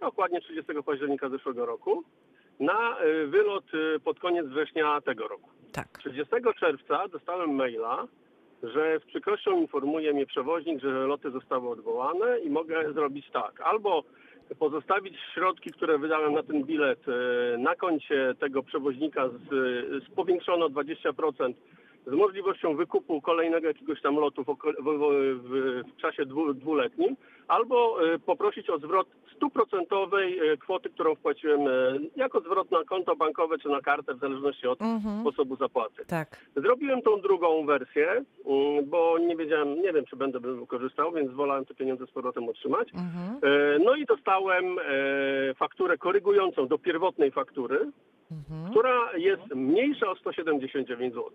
[0.00, 2.04] dokładnie 30 października zeszłego roku
[2.60, 3.64] na wylot
[4.04, 5.50] pod koniec września tego roku.
[5.72, 5.98] Tak.
[5.98, 8.06] 30 czerwca dostałem maila,
[8.62, 13.60] że z przykrością informuje mnie przewoźnik, że loty zostały odwołane i mogę zrobić tak.
[13.60, 14.04] Albo
[14.58, 19.48] pozostawić środki, które wydałem na ten bilet e, na koncie tego przewoźnika z,
[20.04, 21.54] z powiększono 20%
[22.06, 24.46] z możliwością wykupu kolejnego jakiegoś tam lotu w,
[24.78, 27.16] w, w, czasie dwu, dwuletnim,
[27.48, 31.70] albo e, poprosić o zwrot stuprocentowej e, kwoty, którą wpłaciłem e,
[32.16, 35.20] jako zwrot na konto bankowe czy na kartę, w zależności od Mhm.
[35.20, 36.04] sposobu zapłaty.
[36.06, 36.46] Tak.
[36.56, 38.24] Zrobiłem tą drugą wersję, mm,
[38.86, 42.48] bo nie wiedziałem, nie wiem, czy będę bym korzystał, więc wolałem te pieniądze z powrotem
[42.48, 42.88] otrzymać.
[42.94, 43.40] Mhm.
[43.84, 44.76] No i dostałem
[45.56, 47.90] fakturę korygującą do pierwotnej faktury,
[48.32, 48.70] Mhm.
[48.70, 51.30] która jest mniejsza o 179 zł.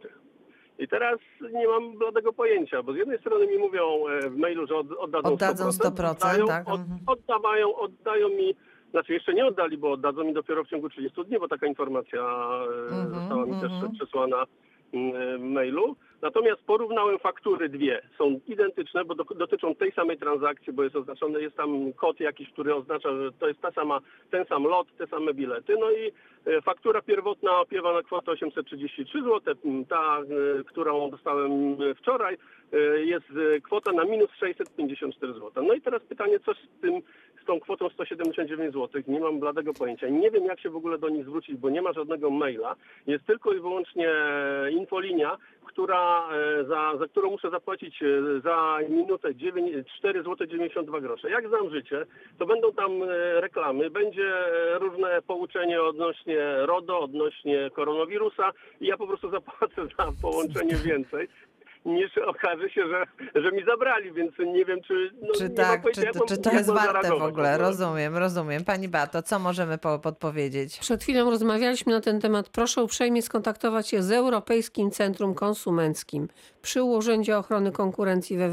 [0.80, 1.20] I teraz
[1.54, 4.92] nie mam bladego pojęcia, bo z jednej strony mi mówią e, w mailu, że od,
[4.92, 7.00] oddadzą, Oddadzą 100%, oddają, tak, od, mhm.
[7.08, 8.56] oddawają, oddają mi,
[8.92, 12.22] znaczy jeszcze nie oddali, bo oddadzą mi dopiero w ciągu 30 dni, bo taka informacja
[12.22, 13.82] e, Mhm, została mi mhm.
[13.82, 14.46] też przesłana
[14.94, 15.96] mm, w mailu.
[16.22, 18.02] Natomiast porównałem faktury dwie.
[18.18, 22.50] Są identyczne, bo do, dotyczą tej samej transakcji, bo jest oznaczony, jest tam kod jakiś,
[22.50, 24.00] który oznacza, że to jest ta sama,
[24.32, 25.76] ten sam lot, te same bilety.
[25.80, 26.12] No i
[26.46, 29.56] e, faktura pierwotna opiewa na kwotę 833 zł.
[29.90, 32.38] Ta, e, którą dostałem e, wczoraj,
[33.06, 33.26] jest
[33.56, 35.64] e, kwota na minus 654 zł.
[35.68, 37.02] No i teraz pytanie, co z tym,
[37.44, 39.02] z tą kwotą 179 zł?
[39.08, 40.10] Nie mam bladego pojęcia.
[40.10, 42.76] Nie wiem, jak się w ogóle do nich zwrócić, bo nie ma żadnego maila.
[43.08, 44.10] Jest tylko i wyłącznie
[44.72, 45.38] infolinia,
[45.76, 51.30] która, e, za, za którą muszę zapłacić e, za minutę 9, 4 zł 92 grosze.
[51.30, 52.06] Jak znam życie,
[52.38, 53.08] to będą tam e,
[53.42, 54.34] reklamy, będzie
[54.80, 58.52] różne pouczenie odnośnie RODO, odnośnie koronawirusa
[58.82, 61.28] i ja po prostu zapłacę za połączenie więcej.
[61.86, 63.04] Niż okaże się, że,
[63.42, 65.12] że mi zabrali, więc nie wiem, czy.
[65.22, 67.58] No, Czy tak, czy, jak to- czy to jest warte w ogóle?
[67.58, 68.64] Rozumiem, rozumiem.
[68.64, 70.80] Pani Bato, co możemy po, podpowiedzieć?
[70.80, 72.50] Przed chwilą rozmawialiśmy na ten temat.
[72.50, 76.28] Proszę uprzejmie skontaktować się z Europejskim Centrum Konsumenckim
[76.66, 78.50] przy Urzędzie Ochrony Konkurencji we y,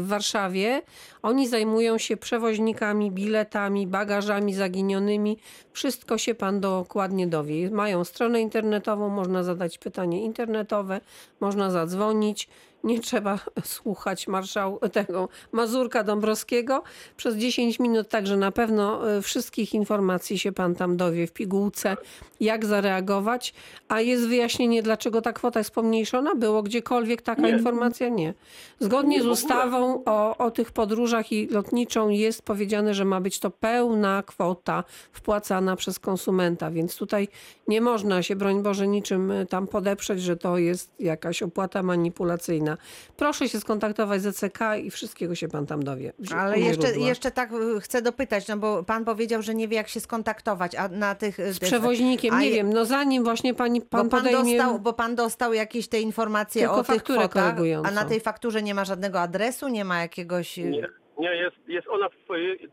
[0.00, 0.82] w Warszawie.
[1.22, 5.38] Oni zajmują się przewoźnikami, biletami, bagażami zaginionymi.
[5.72, 7.70] Wszystko się pan dokładnie dowie.
[7.70, 11.00] Mają stronę internetową, można zadać pytanie internetowe,
[11.40, 12.48] można zadzwonić.
[12.84, 16.82] Nie trzeba słuchać marszał tego Mazurka Dąbrowskiego
[17.16, 21.96] przez 10 minut, także na pewno e, wszystkich informacji się pan tam dowie w pigułce,
[22.40, 23.54] jak zareagować.
[23.88, 26.34] A jest wyjaśnienie, dlaczego ta kwota jest pomniejszona?
[26.34, 27.50] Było gdziekolwiek taka Nie.
[27.50, 28.08] informacja?
[28.08, 28.34] Nie.
[28.80, 33.40] Zgodnie Nie, z ustawą o, o tych podróżach i lotniczą jest powiedziane, że ma być
[33.40, 37.28] to pełna kwota wpłacana przez konsumenta, więc tutaj
[37.68, 42.75] nie można się, broń Boże, niczym y, tam podeprzeć, że to jest jakaś opłata manipulacyjna.
[43.16, 46.12] Proszę się skontaktować z ECK i wszystkiego się pan tam dowie.
[46.36, 49.88] Ale jeszcze, jeszcze tak y, chcę dopytać, no bo pan powiedział, że nie wie, jak
[49.88, 51.38] się skontaktować, a na tych...
[51.40, 54.20] y, Z tych- przewoźnikiem, a nie je- wiem, no zanim właśnie pani, pan, Bo pan,
[54.20, 54.56] podejmie...
[54.58, 57.88] dostał, bo pan dostał jakieś te informacje Tylko o tych fakturę kwotach, korygującą.
[57.88, 60.56] a na tej fakturze nie ma żadnego adresu, nie ma jakiegoś...
[60.56, 60.86] Nie,
[61.18, 62.14] nie jest, jest ona, w,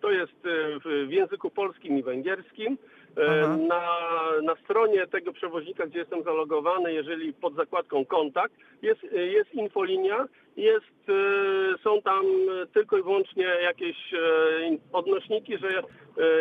[0.02, 2.78] to jest e, w języku polskim i węgierskim.
[3.18, 3.58] E, Aha.
[3.58, 3.82] Na,
[4.44, 10.26] na stronie tego przewoźnika, gdzie jestem zalogowany, jeżeli pod zakładką kontakt, jest, jest infolinia,
[10.58, 12.26] jest, e, są tam
[12.74, 14.18] tylko i wyłącznie jakieś e,
[14.94, 15.84] odnośniki, że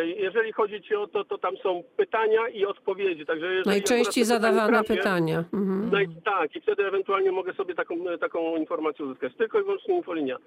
[0.03, 3.25] jeżeli chodzi ci o to, to tam są pytania i odpowiedzi.
[3.25, 5.43] Także jeżeli Najczęściej pytania zadawane trafię, pytania.
[5.53, 5.89] Mhm.
[5.91, 9.33] no tak, i wtedy ewentualnie mogę sobie taką, taką informację uzyskać.
[9.37, 10.37] Tylko i wyłącznie infolinia.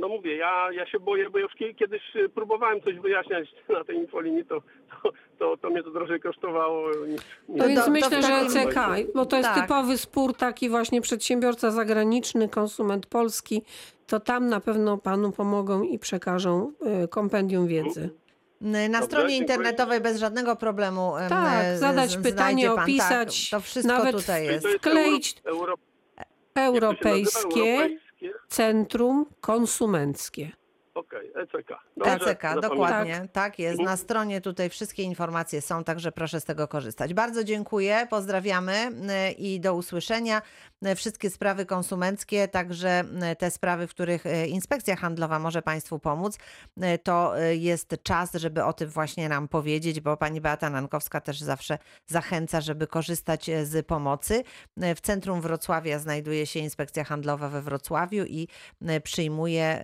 [0.00, 3.84] No mówię, ja, ja się boję, bo już kie- kiedyś y, próbowałem coś wyjaśniać na
[3.84, 4.62] tej infolinii, to,
[5.02, 6.90] to, to, to mnie to drożej kosztowało.
[7.06, 7.20] Niż,
[7.58, 9.62] To więc to myślę, że takim- ECK, bo to jest Tak.
[9.62, 13.62] typowy spór taki właśnie przedsiębiorca zagraniczny, konsument polski,
[14.06, 16.72] to tam na pewno panu pomogą i przekażą
[17.04, 18.10] y, kompendium wiedzy.
[18.60, 23.50] Na Dobrze, stronie internetowej bez żadnego problemu em, Tak, e, zadać z- pytanie, pan, opisać,
[23.50, 24.64] Tak, to wszystko nawet tutaj jest.
[24.64, 25.34] jest Wkleić
[26.54, 27.88] Europejskie?
[28.48, 30.50] Centrum Konsumenckie.
[30.94, 31.68] Okej, ECK.
[31.96, 32.70] Dobrze, ECK, zapamiętam.
[32.70, 33.28] dokładnie.
[33.32, 33.58] Tak.
[33.58, 33.80] jest.
[33.80, 37.14] Na stronie tutaj wszystkie informacje są, także proszę z tego korzystać.
[37.14, 38.90] Bardzo dziękuję, pozdrawiamy
[39.28, 40.42] y, i do usłyszenia.
[40.86, 45.98] Y, Wszystkie sprawy konsumenckie, także y, te sprawy, w których y, inspekcja handlowa może Państwu
[45.98, 46.38] pomóc,
[47.02, 51.78] to jest czas, żeby o tym właśnie nam powiedzieć, bo pani Beata Nankowska też zawsze
[52.06, 54.42] zachęca, żeby korzystać z pomocy.
[54.76, 58.48] W centrum Wrocławia znajduje się inspekcja handlowa we Wrocławiu i
[59.02, 59.82] przyjmuje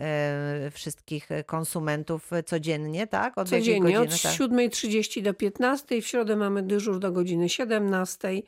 [0.73, 3.39] wszystkich konsumentów codziennie, tak?
[3.39, 4.33] Od Codziennie od godziny, tak?
[4.33, 6.03] 7.30 do 15.00.
[6.03, 8.43] W środę mamy dyżur do godziny 17.00.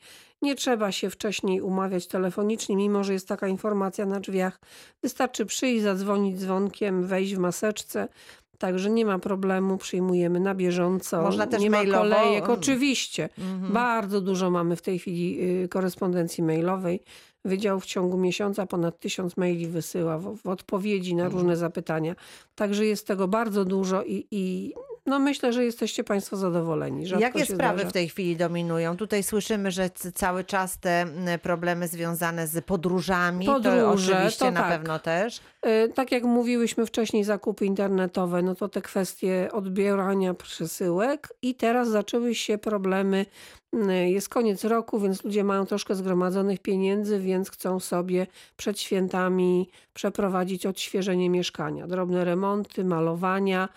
[0.46, 4.60] Nie trzeba się wcześniej umawiać telefonicznie, mimo że jest taka informacja na drzwiach.
[5.02, 8.08] Wystarczy przyjść, zadzwonić dzwonkiem, wejść w maseczce.
[8.58, 11.22] Także nie ma problemu, przyjmujemy na bieżąco.
[11.22, 12.58] Można też nie ma mailowo, kolejek, mm.
[12.58, 13.28] oczywiście.
[13.38, 13.72] Mhm.
[13.72, 17.00] Bardzo dużo mamy w tej chwili y, korespondencji mailowej.
[17.44, 21.40] Wydział w ciągu miesiąca ponad tysiąc maili wysyła w, w odpowiedzi na Mhm.
[21.40, 22.14] różne zapytania.
[22.54, 24.74] Także jest tego bardzo dużo i, i
[25.06, 27.06] no myślę, że jesteście Państwo zadowoleni.
[27.06, 27.90] Rzadko Jakie sprawy zdarza.
[27.90, 28.96] w tej chwili dominują?
[28.96, 31.06] Tutaj słyszymy, że cały czas te
[31.42, 34.70] problemy związane z podróżami, to Podróże, oczywiście to na tak.
[34.70, 35.40] pewno też.
[35.66, 41.88] Y, Tak jak mówiłyśmy wcześniej, zakupy internetowe, no to te kwestie odbierania przesyłek i teraz
[41.88, 43.26] zaczęły się problemy.
[43.74, 49.70] y, Jest koniec roku, więc ludzie mają troszkę zgromadzonych pieniędzy, więc chcą sobie przed świętami
[49.94, 51.86] przeprowadzić odświeżenie mieszkania.
[51.86, 53.68] Drobne remonty, malowania,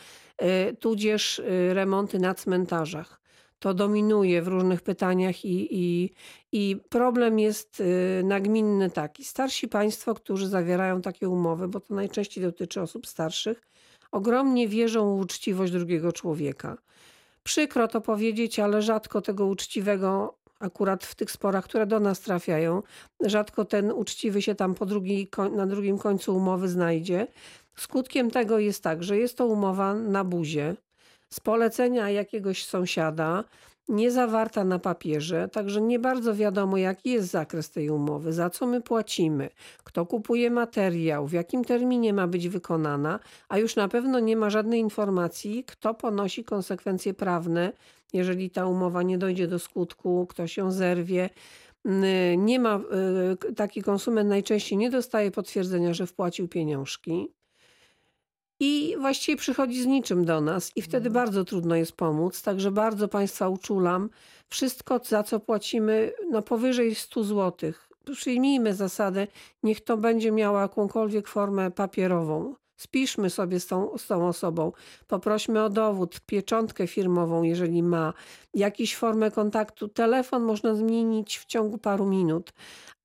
[0.80, 3.19] tudzież y, remonty na cmentarzach.
[3.60, 6.13] To dominuje w różnych pytaniach i, i,
[6.52, 9.23] i problem jest y, nagminny taki.
[9.23, 13.62] Starsi państwo, którzy zawierają takie umowy, bo to najczęściej dotyczy osób starszych,
[14.12, 16.78] ogromnie wierzą w uczciwość drugiego człowieka.
[17.43, 22.84] Przykro to powiedzieć, ale rzadko tego uczciwego, akurat w tych sporach, które do nas trafiają,
[23.21, 27.28] rzadko ten uczciwy się tam po drugiej, koń- na drugim końcu umowy znajdzie.
[27.79, 30.75] Skutkiem tego jest tak, że jest to umowa na buzie,
[31.29, 33.43] z polecenia jakiegoś sąsiada,
[33.89, 38.67] nie zawarta na papierze, także nie bardzo wiadomo, jaki jest zakres tej umowy, za co
[38.67, 39.49] my płacimy,
[39.83, 44.49] kto kupuje materiał, w jakim terminie ma być wykonana, a już na pewno nie ma
[44.49, 47.71] żadnej informacji, kto ponosi konsekwencje prawne,
[48.13, 51.29] jeżeli ta umowa nie dojdzie do skutku, ktoś ją zerwie.
[52.37, 52.81] Nie ma,
[53.49, 57.38] y, taki konsument najczęściej nie dostaje potwierdzenia, że wpłacił pieniążki.
[58.59, 62.41] I właściwie przychodzi z niczym do nas, i wtedy bardzo trudno jest pomóc.
[62.41, 64.09] Także bardzo Państwa uczulam.
[64.49, 67.71] Wszystko, za co płacimy, no powyżej 100 zł.
[68.11, 69.27] Przyjmijmy zasadę,
[69.63, 72.55] niech to będzie miało jakąkolwiek formę papierową.
[72.79, 74.71] Spiszmy sobie z tą, z tą osobą,
[75.07, 78.13] poprośmy o dowód, pieczątkę firmową, jeżeli ma,
[78.53, 79.87] jakąś formę kontaktu.
[79.87, 82.53] Telefon można zmienić w ciągu paru minut.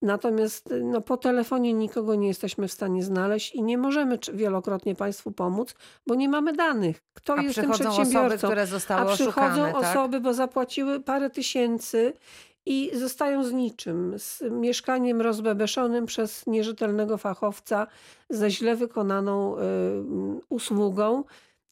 [0.03, 5.33] Natomiast no, po telefonie nikogo nie jesteśmy w stanie znaleźć i nie możemy wielokrotnie Państwu
[5.33, 5.75] pomóc,
[6.07, 7.03] bo nie mamy danych.
[7.15, 8.47] Kto A jest tym przychodzą osoby, przedsiębiorcą?
[8.47, 9.97] które zostały A przychodzą oszukane, tak?
[9.97, 12.13] osoby, bo zapłaciły parę tysięcy
[12.67, 17.87] i zostają z niczym, z mieszkaniem rozbebeszonym przez nierzetelnego fachowca
[18.31, 19.61] ze źle wykonaną y,
[20.49, 21.25] usługą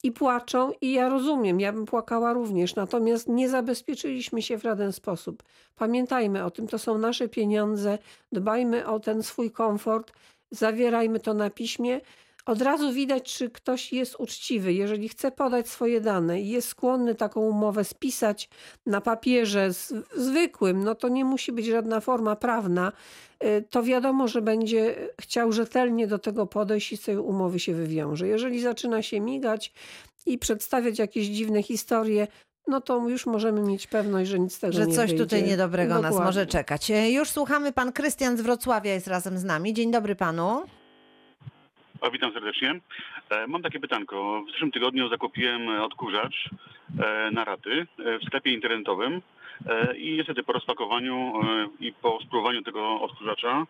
[0.03, 4.93] i płaczą i ja rozumiem, ja bym płakała również, natomiast nie zabezpieczyliśmy się w żaden
[4.93, 5.43] sposób.
[5.77, 7.99] Pamiętajmy o tym, to są nasze pieniądze,
[8.33, 10.13] dbajmy o ten swój komfort,
[10.51, 12.01] zawierajmy to na piśmie.
[12.47, 14.73] Od razu widać, czy ktoś jest uczciwy.
[14.73, 18.49] Jeżeli chce podać swoje dane i jest skłonny taką umowę spisać
[18.87, 22.93] na papierze z- zwykłym, no to nie musi być żadna forma prawna,
[23.45, 27.75] y, to wiadomo, że będzie chciał rzetelnie do tego podejść i z tej umowy się
[27.75, 28.29] wywiąże.
[28.29, 29.73] Jeżeli zaczyna się migać
[30.27, 32.27] i przedstawiać jakieś dziwne historie,
[32.69, 35.25] no to już możemy mieć pewność, że nic z tego Że nie coś wyjdzie.
[35.25, 36.27] tutaj niedobrego nas Dokładnie.
[36.27, 36.91] może czekać.
[36.91, 39.75] E, Już słuchamy, pan Krystian z Wrocławia jest razem z nami.
[39.75, 40.63] Dzień dobry panu.
[42.03, 42.81] O, witam serdecznie.
[43.31, 44.45] E, Mam takie pytanko.
[44.49, 46.51] W zeszłym tygodniu zakupiłem e, odkurzacz
[46.99, 49.23] e, na raty w sklepie internetowym
[49.97, 51.33] i niestety po rozpakowaniu
[51.81, 53.67] i po spróbowaniu tego odkurzacza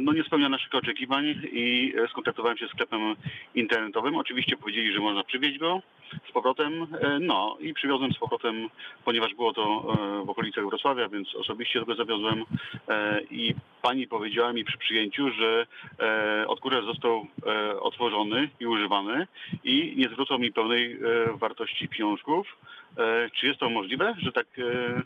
[0.00, 3.16] no nie spełnia naszych oczekiwań i e, skontaktowałem się z sklepem
[3.54, 4.16] internetowym.
[4.16, 5.80] Oczywiście powiedzieli, że można przywieźć go
[6.28, 6.86] z powrotem.
[7.00, 8.68] E, No i przywiozłem z powrotem,
[9.04, 12.44] ponieważ było to e, w okolicach Wrocławia, więc osobiście go zawiozłem
[12.88, 15.66] e, i pani powiedziała mi przy przyjęciu, że
[16.00, 19.26] e, odkurzacz został e, otworzony i używany
[19.64, 20.98] i nie zwrócą mi pełnej e,
[21.36, 22.56] wartości pieniążków.
[22.98, 25.02] E, czy jest to możliwe, że tak, e,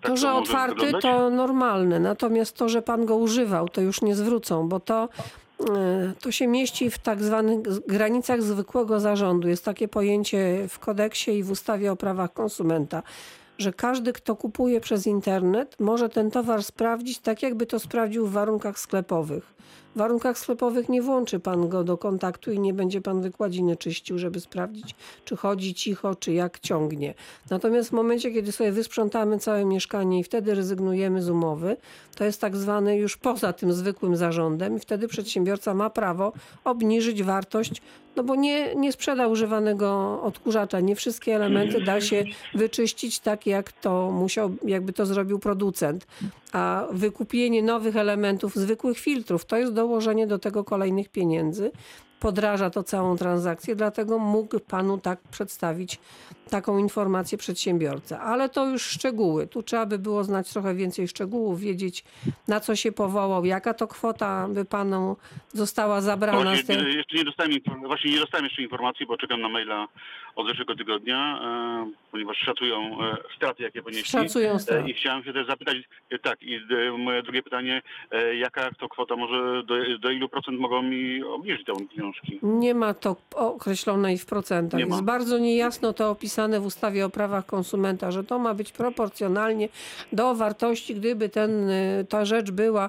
[0.00, 1.02] tak To, że może otwarty, wyglądać?
[1.02, 2.00] to normalne.
[2.00, 5.08] Natomiast to, że pan go używał, to już nie zwrócą, bo to,
[5.76, 9.48] e, to się mieści w tak zwanych granicach zwykłego zarządu.
[9.48, 13.02] Jest takie pojęcie w kodeksie i w ustawie o prawach konsumenta,
[13.58, 18.32] że każdy, kto kupuje przez internet, może ten towar sprawdzić tak, jakby to sprawdził w
[18.32, 19.60] warunkach sklepowych.
[19.94, 24.18] W warunkach sklepowych nie włączy pan go do kontaktu i nie będzie pan wykładziny czyścił,
[24.18, 27.14] żeby sprawdzić, czy chodzi cicho, czy jak ciągnie.
[27.50, 31.76] Natomiast w momencie, kiedy sobie wysprzątamy całe mieszkanie i wtedy rezygnujemy z umowy,
[32.14, 36.32] to jest tak zwany już poza tym zwykłym zarządem i wtedy przedsiębiorca ma prawo
[36.64, 37.82] obniżyć wartość,
[38.16, 40.80] no bo nie, nie sprzeda używanego odkurzacza.
[40.80, 42.24] Nie wszystkie elementy da się
[42.54, 46.06] wyczyścić tak, jak to musiał, jakby to zrobił producent.
[46.52, 51.70] A wykupienie nowych elementów, zwykłych filtrów, to jest dołożenie do tego kolejnych pieniędzy.
[52.20, 55.98] Podraża to całą transakcję, dlatego mógł panu tak przedstawić
[56.50, 58.20] taką informację przedsiębiorca.
[58.20, 59.46] Ale to już szczegóły.
[59.46, 62.04] Tu trzeba by było znać trochę więcej szczegółów, wiedzieć
[62.48, 65.16] na co się powołał, jaka to kwota by panu
[65.52, 66.96] została zabrana z Właśnie, tej...
[66.96, 67.52] jeszcze nie dostałem,
[67.86, 69.88] właśnie nie dostałem jeszcze informacji, bo czekam na maila
[70.36, 74.10] od zeszłego tygodnia, e, ponieważ szacują e, straty, jakie ponieśli.
[74.10, 74.82] Szacują straty.
[74.82, 75.76] E, I chciałem się też zapytać,
[76.22, 76.60] tak, i
[76.98, 77.82] moje drugie pytanie,
[78.38, 82.38] jaka to kwota może, do, do ilu procent mogą mi obniżyć te pieniążki?
[82.42, 84.80] Nie ma to określonej w procentach.
[84.80, 89.68] Jest bardzo niejasno to opisane w ustawie o prawach konsumenta, że to ma być proporcjonalnie
[90.12, 91.70] do wartości, gdyby ten,
[92.08, 92.88] ta rzecz była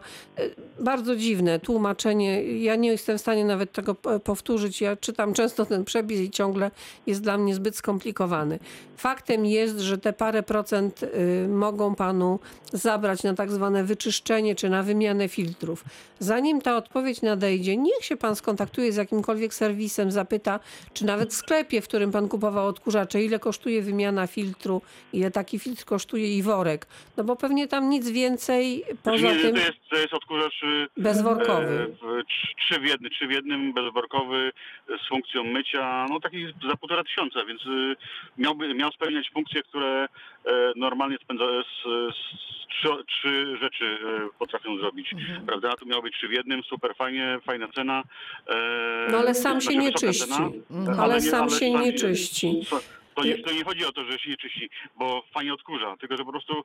[0.79, 2.43] bardzo dziwne tłumaczenie.
[2.43, 4.81] Ja nie jestem w stanie nawet tego powtórzyć.
[4.81, 6.71] Ja czytam często ten przepis i ciągle
[7.07, 8.59] jest dla mnie zbyt skomplikowany.
[8.97, 12.39] Faktem jest, że te parę procent y, mogą panu
[12.73, 15.83] zabrać na tak zwane wyczyszczenie czy na wymianę filtrów.
[16.19, 20.59] Zanim ta odpowiedź nadejdzie, niech się pan skontaktuje z jakimkolwiek serwisem, zapyta,
[20.93, 24.81] czy nawet w sklepie, w którym pan kupował odkurzacze, ile kosztuje wymiana filtru,
[25.13, 26.87] ile taki filtr kosztuje i worek.
[27.17, 31.01] No bo pewnie tam nic więcej poza nie, tym to, jest, to jest odkurzacz e,
[31.01, 31.79] bezworkowy.
[31.83, 32.23] e, w-
[32.57, 34.51] trzy w jednym, trzy w jednym, bezworkowy,
[35.05, 37.95] z funkcją mycia, no taki za półtora tysiąca, więc e,
[38.37, 40.07] miałby, miał spełniać funkcje, które
[40.45, 41.83] e, normalnie spędza, z,
[42.15, 45.45] z trzy, trzy rzeczy e, potrafią zrobić, Mhm.
[45.45, 45.75] prawda?
[45.75, 48.03] Tu miał być trzy w jednym, super fajnie, fajna cena.
[48.47, 50.27] e, No ale sam się znaczy nie wysoka czyści.
[50.27, 50.99] cena, Mhm.
[50.99, 52.61] Ale sam się nie czyści.
[53.15, 54.69] To, nie, to nie chodzi o to, że się nie czyści,
[54.99, 56.63] bo fajnie odkurza, tylko że po prostu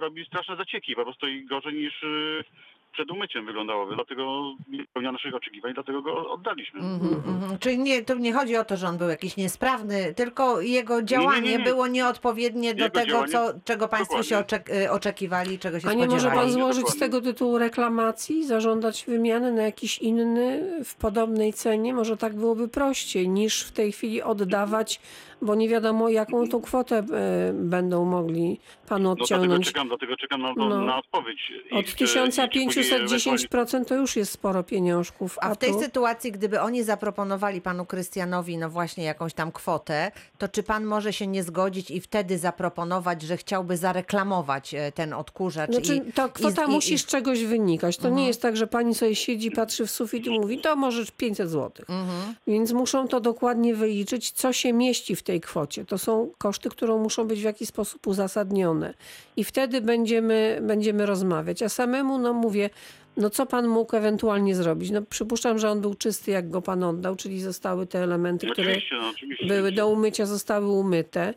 [0.00, 2.44] robi straszne zacieki, po prostu i gorzej niż y,
[2.92, 3.94] przed umyciem wyglądałoby.
[3.94, 6.80] Dlatego nie spełnia naszych oczekiwań, dlatego go oddaliśmy.
[6.80, 7.58] Mhm, mhm.
[7.58, 11.40] Czyli nie, tu nie chodzi o to, że on był jakiś niesprawny, tylko jego działanie
[11.52, 11.64] nie, nie.
[11.64, 14.58] było nieodpowiednie do Jego tego, działanie- co, czego państwo się Dokładnie.
[14.74, 16.40] oczek- y, oczekiwali, czego się A nie może spodziewali.
[16.40, 21.94] pan złożyć z tego tytułu reklamacji, zażądać wymiany na jakiś inny w podobnej cenie?
[21.94, 25.00] Może tak byłoby prościej niż w tej chwili oddawać,
[25.42, 29.66] bo nie wiadomo jaką tą kwotę e, będą mogli panu No dlatego odciągnąć.
[29.66, 30.80] czekam, dlatego czekam na, No.
[30.84, 31.52] na odpowiedź.
[31.72, 32.68] Od ich, e, i czy później
[33.08, 35.38] 1510% to już jest sporo pieniążków.
[35.40, 35.80] A w tej tu...
[35.80, 41.12] sytuacji, gdyby oni zaproponowali panu Krystianowi, no właśnie jakąś tam kwotę, to czy pan może
[41.12, 45.70] się nie zgodzić i wtedy zaproponować, że chciałby zareklamować e, ten odkurzacz?
[45.70, 47.96] Znaczy, i, ta kwota i- i- musi i- z czegoś wynikać.
[47.96, 48.16] To Mhm.
[48.16, 51.50] nie jest tak, że pani sobie siedzi, patrzy w sufit i mówi, to może 500
[51.50, 51.86] zł.
[51.88, 52.34] Mhm.
[52.46, 55.84] Więc muszą to dokładnie wyliczyć, co się mieści w tej kwocie.
[55.84, 58.94] To są koszty, które muszą być w jakiś sposób uzasadnione.
[59.36, 61.62] I wtedy będziemy, będziemy rozmawiać.
[61.62, 62.70] A samemu, no mówię,
[63.16, 64.90] no co pan mógł ewentualnie zrobić?
[64.90, 68.70] No przypuszczam, że on był czysty, jak go pan oddał, czyli zostały te elementy, które
[68.70, 69.46] Oczywiście, no, oczywiście.
[69.46, 71.34] były do umycia, zostały umyte.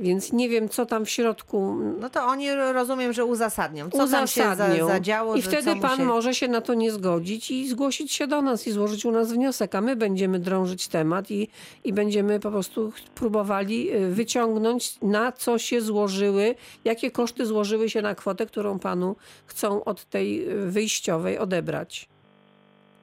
[0.00, 3.90] Więc nie wiem, co tam w środku No to oni rozumiem, że uzasadnią.
[3.90, 4.86] Co tam się za, uzasadnią.
[4.86, 6.04] zadziało, I wtedy pan się...
[6.04, 9.32] może się na to nie zgodzić i zgłosić się do nas i złożyć u nas
[9.32, 11.48] wniosek, a my będziemy drążyć temat i,
[11.84, 18.02] i będziemy po prostu próbowali y, wyciągnąć na co się złożyły, jakie koszty złożyły się
[18.02, 22.08] na kwotę, którą panu chcą od tej y, wyjściowej odebrać.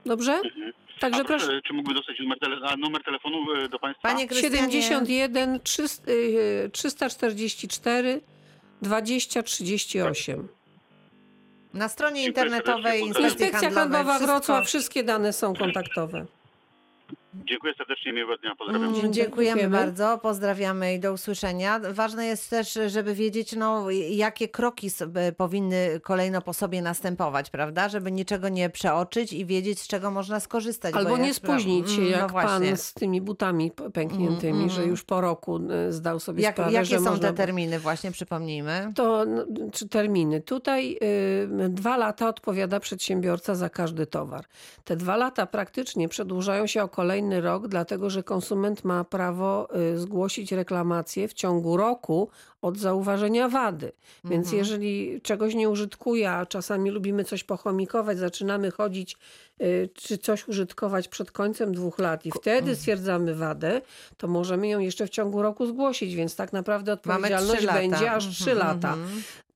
[0.05, 0.33] Dobrze?
[0.33, 0.73] Mhm.
[0.99, 1.61] Także A proszę.
[1.67, 4.07] czy mógłby dostać numer, tele, numer telefonu e, do Państwa?
[4.07, 8.21] Panie Krystianie, 71 300, y, 344
[8.81, 10.47] 20 38.
[11.73, 13.01] na stronie internetowej.
[13.01, 14.33] Inspekcji Inspekcja Handlowej Handlowa wszystko...
[14.33, 16.25] Wrocław, wszystkie dane są kontaktowe.
[17.33, 18.83] Dziękuję serdecznie, miłego dnia, pozdrawiam.
[18.89, 19.13] Mm, Dziękujemy
[19.61, 19.69] Dziękujemy.
[19.77, 21.79] bardzo, pozdrawiamy i do usłyszenia.
[21.91, 27.89] Ważne jest też, żeby wiedzieć, no, jakie kroki sobie powinny kolejno po sobie następować, prawda?
[27.89, 30.93] Żeby niczego nie przeoczyć i wiedzieć, z czego można skorzystać.
[30.93, 32.67] bo Albo jak nie spóźnić się, Mm, jak no właśnie.
[32.67, 34.89] pan z tymi butami pękniętymi, Mm, że mm.
[34.89, 35.59] już po roku
[35.89, 37.27] y, zdał sobie Jak, sprawę, jakie że są można...
[37.27, 38.91] te terminy właśnie, przypomnijmy?
[38.95, 40.41] To no, czy terminy.
[40.41, 44.45] Tutaj y, dwa lata odpowiada przedsiębiorca za każdy towar.
[44.83, 46.87] Te dwa lata praktycznie przedłużają się o
[47.27, 52.29] kolejny rok, dlatego że konsument ma prawo y, zgłosić reklamację w ciągu roku
[52.61, 53.91] od zauważenia wady.
[54.23, 54.57] Więc Mhm.
[54.57, 59.17] jeżeli czegoś nie użytkuje, a czasami lubimy coś pochomikować, zaczynamy chodzić
[59.61, 63.81] y, czy coś użytkować przed końcem dwóch lat i wtedy stwierdzamy wadę,
[64.17, 68.51] to możemy ją jeszcze w ciągu roku zgłosić, więc tak naprawdę odpowiedzialność będzie aż trzy
[68.51, 68.97] Mhm, lata.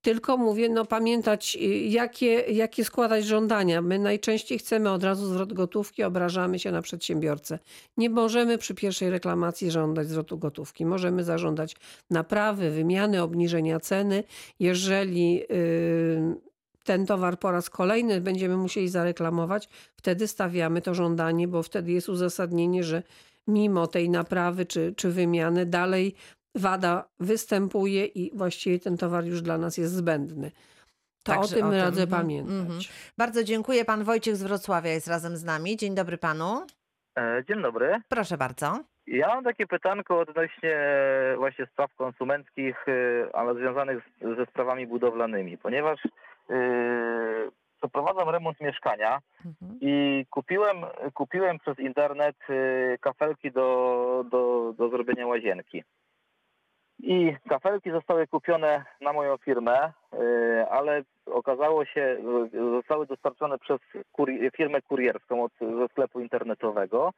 [0.02, 3.82] Tylko mówię, no pamiętać, y, jakie, jakie składać żądania.
[3.82, 7.60] My najczęściej chcemy od razu zwrot gotówki, obrażamy się na przedsiębiorcę.
[7.98, 10.86] Nie możemy przy pierwszej reklamacji żądać zwrotu gotówki.
[10.86, 11.76] Możemy zażądać
[12.10, 14.24] naprawy, wymiany, obniżenia ceny.
[14.60, 16.52] Jeżeli y,
[16.84, 22.10] ten towar po raz kolejny będziemy musieli zareklamować, wtedy stawiamy to żądanie, bo wtedy jest
[22.10, 23.04] uzasadnienie, że
[23.48, 26.16] mimo tej naprawy czy, czy wymiany dalej
[26.56, 30.52] wada występuje i właściwie ten towar już dla nas jest zbędny.
[31.24, 32.56] To Także o tym o tym, radzę mhm, pamiętać.
[32.56, 32.80] mhm.
[33.18, 33.86] Bardzo dziękuję.
[33.86, 35.78] Pan Wojciech z Wrocławia jest razem z nami.
[35.78, 36.66] Dzień dobry panu.
[37.18, 38.02] E, Dzień dobry.
[38.10, 38.80] Proszę bardzo.
[39.08, 42.86] Ja mam takie pytanko odnośnie e, właśnie spraw konsumenckich,
[43.34, 46.00] ale związanych z, ze sprawami budowlanymi, ponieważ
[46.50, 46.56] e,
[47.78, 49.78] przeprowadzam remont mieszkania Mhm.
[49.82, 50.78] i kupiłem,
[51.14, 52.36] kupiłem przez internet
[53.02, 55.84] kafelki do, do, do zrobienia łazienki.
[57.04, 62.18] I kafelki zostały kupione na moją firmę, e, ale okazało się,
[62.54, 63.80] zostały dostarczone przez
[64.58, 67.14] firmę kurierską od, ze sklepu internetowego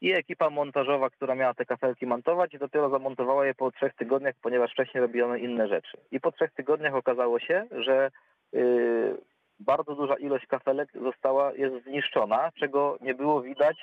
[0.00, 4.72] i ekipa montażowa, która miała te kafelki montować, dopiero zamontowała je po trzech tygodniach, ponieważ
[4.72, 5.98] wcześniej robiono inne rzeczy.
[6.10, 8.10] I po trzech tygodniach okazało się, że
[8.52, 9.16] yy,
[9.60, 13.76] bardzo duża ilość kafelek została, jest zniszczona, czego nie było widać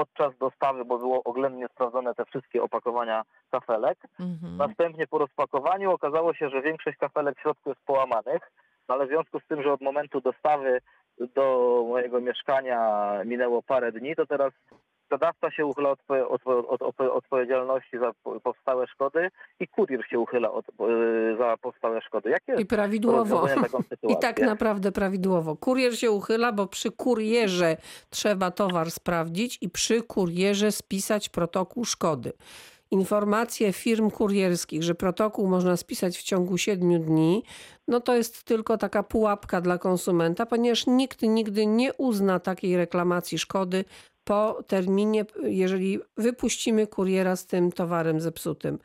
[0.00, 3.98] podczas dostawy, bo było oględnie sprawdzone te wszystkie opakowania kafelek.
[4.20, 4.56] Mhm.
[4.56, 8.52] Następnie po rozpakowaniu okazało się, że większość kafelek w środku jest połamanych,
[8.88, 10.80] no ale w związku z tym, że od momentu dostawy
[11.34, 11.44] do
[11.88, 12.78] mojego mieszkania
[13.24, 14.52] minęło parę dni, to teraz
[15.10, 19.30] sprzedawca się uchyla od, od, od, od odpowiedzialności za po- powstałe szkody
[19.60, 22.30] i kurier się uchyla od, e, za powstałe szkody.
[22.30, 23.46] Jakie I prawidłowo.
[24.12, 25.56] I tak naprawdę prawidłowo.
[25.56, 27.76] Kurier się uchyla, bo przy kurierze
[28.10, 32.32] trzeba towar sprawdzić i przy kurierze spisać protokół szkody.
[32.90, 37.42] Informacje firm kurierskich, że protokół można spisać w ciągu 7 dni,
[37.88, 43.38] no to jest tylko taka pułapka dla konsumenta, ponieważ nikt nigdy nie uzna takiej reklamacji
[43.38, 43.84] szkody
[44.24, 48.78] po terminie, jeżeli wypuścimy kuriera z tym towarem zepsutym.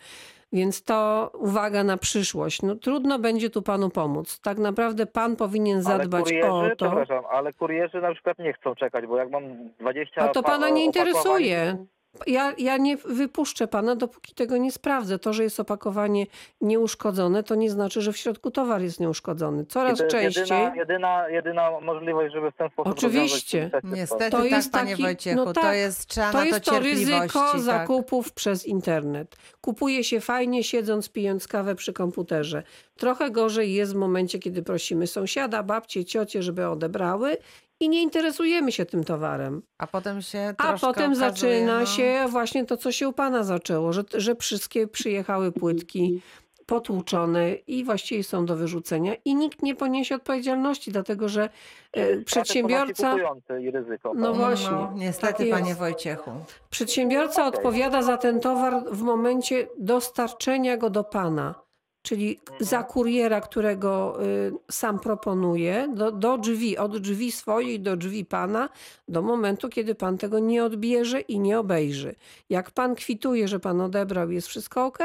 [0.53, 2.61] Więc to uwaga na przyszłość.
[2.61, 4.39] No, trudno będzie tu panu pomóc.
[4.39, 6.85] Tak naprawdę pan powinien zadbać kurierzy, o to.
[6.85, 9.43] Przepraszam, ale kurierzy na przykład nie chcą czekać, bo jak mam
[9.79, 11.85] 20 A to pa- pana nie interesuje.
[12.27, 15.19] Ja, ja nie wypuszczę pana, dopóki tego nie sprawdzę.
[15.19, 16.25] To, że jest opakowanie
[16.61, 19.65] nieuszkodzone, to nie znaczy, że w środku towar jest nieuszkodzony.
[19.65, 20.57] Coraz to jest częściej.
[20.57, 23.71] Jedyna, jedyna, jedyna możliwość, żeby w ten sposób Oczywiście.
[23.83, 24.31] Niestety.
[24.31, 25.35] To tak, jest panie taki- Wojciechu.
[25.37, 27.59] no To tak, jest, trzeba To jest to to ryzyko tak.
[27.61, 29.35] zakupów przez internet.
[29.61, 32.63] Kupuje się fajnie, siedząc, pijąc kawę przy komputerze.
[32.97, 37.37] Trochę gorzej jest w momencie, kiedy prosimy sąsiada, babcie, ciocie, żeby odebrały
[37.79, 39.61] i nie interesujemy się tym towarem.
[39.77, 43.43] A potem się A potem okazuje, zaczyna no, się właśnie to, co się u pana
[43.43, 46.21] zaczęło, że, że wszystkie przyjechały płytki
[46.65, 51.49] potłuczone i właściwie są do wyrzucenia i nikt nie poniesie odpowiedzialności, dlatego że
[51.91, 53.15] e, przedsiębiorca...
[53.61, 54.11] i ryzyko.
[54.15, 54.71] No właśnie.
[54.71, 56.31] No, niestety, tak panie Wojciechu.
[56.69, 57.57] Przedsiębiorca Okej.
[57.57, 61.64] odpowiada za ten towar w momencie dostarczenia go do pana,
[62.05, 68.25] czyli za kuriera, którego y, sam proponuje, do, do drzwi, od drzwi swojej do drzwi
[68.25, 68.69] pana,
[69.07, 72.15] do momentu, kiedy pan tego nie odbierze i nie obejrzy.
[72.49, 74.99] Jak pan kwituje, że pan odebrał, jest wszystko ok,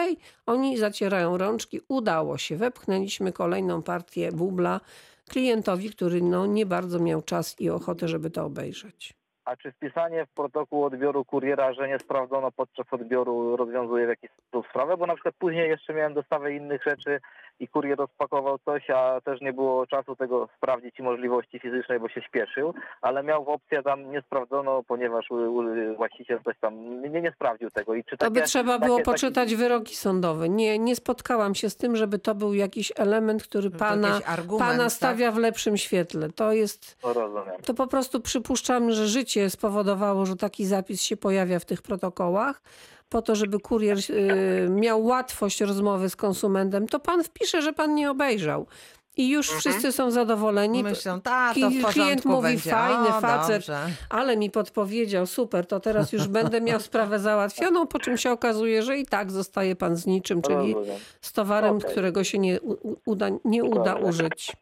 [0.47, 4.81] oni zacierają rączki, udało się, wepchnęliśmy kolejną partię bubla
[5.29, 9.20] klientowi, który no, nie bardzo miał czas i ochotę, żeby to obejrzeć.
[9.51, 14.31] A czy wpisanie w protokół odbioru kuriera, że nie sprawdzono podczas odbioru rozwiązuje w jakiś
[14.31, 14.97] sposób sprawę?
[14.97, 17.21] Bo na przykład później jeszcze miałem dostawę innych rzeczy
[17.61, 22.09] i kurier rozpakował coś, a też nie było czasu tego sprawdzić i możliwości fizycznej, bo
[22.09, 25.63] się śpieszył, ale miał opcję tam nie sprawdzono, ponieważ u, u,
[25.97, 27.95] właściciel coś tam nie, nie sprawdził tego.
[27.95, 30.49] I czy To by takie- trzeba było takie- poczytać wyroki sądowe.
[30.49, 34.69] Nie, nie spotkałam się z tym, żeby to był jakiś element, który To pana, argument,
[34.71, 34.93] pana tak?
[34.93, 36.29] stawia w lepszym świetle.
[36.31, 37.55] To jest, No, rozumiem.
[37.67, 42.63] to po prostu przypuszczam, że życie spowodowało, że taki zapis się pojawia w tych protokołach,
[43.11, 46.89] po to, żeby kurier y, miał łatwość rozmowy z konsumentem.
[46.89, 48.67] To pan wpisze, że pan nie obejrzał.
[49.17, 49.61] I już Mhm.
[49.61, 50.83] wszyscy są zadowoleni.
[50.83, 52.71] Myślą, ta, to w Klient mówi, będzie.
[52.71, 53.79] fajny o, facet, Dobrze.
[54.11, 58.83] ale mi podpowiedział, super, to teraz już będę miał sprawę załatwioną, po czym się okazuje,
[58.83, 60.75] że i tak zostaje pan z niczym, czyli
[61.21, 61.91] z towarem, Okej.
[61.91, 62.61] którego się nie
[63.05, 64.53] uda, nie uda użyć.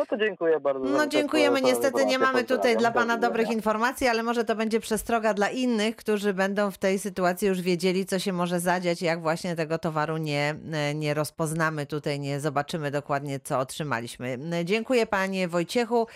[0.00, 0.84] No to dziękuję bardzo.
[0.84, 1.60] No dziękujemy.
[1.60, 5.48] te Niestety nie mamy tutaj dla Pana dobrych informacji, ale może to będzie przestroga dla
[5.48, 9.78] innych, którzy będą w tej sytuacji już wiedzieli, co się może zadziać, jak właśnie tego
[9.78, 10.54] towaru nie,
[10.94, 14.38] nie rozpoznamy tutaj, nie zobaczymy dokładnie, co otrzymaliśmy.
[14.64, 16.06] Dziękuję Panie Wojciechu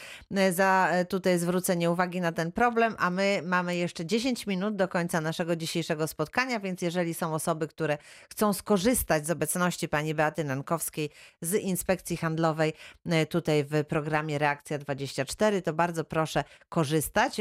[0.50, 5.20] za tutaj zwrócenie uwagi na ten problem, a my mamy jeszcze 10 minut do końca
[5.20, 7.98] naszego dzisiejszego spotkania, więc jeżeli są osoby, które
[8.30, 11.10] chcą skorzystać z obecności Pani Beaty Nankowskiej
[11.40, 12.72] z Inspekcji Handlowej
[13.06, 17.40] e, tutaj w programie Reakcja 24, to bardzo proszę korzystać.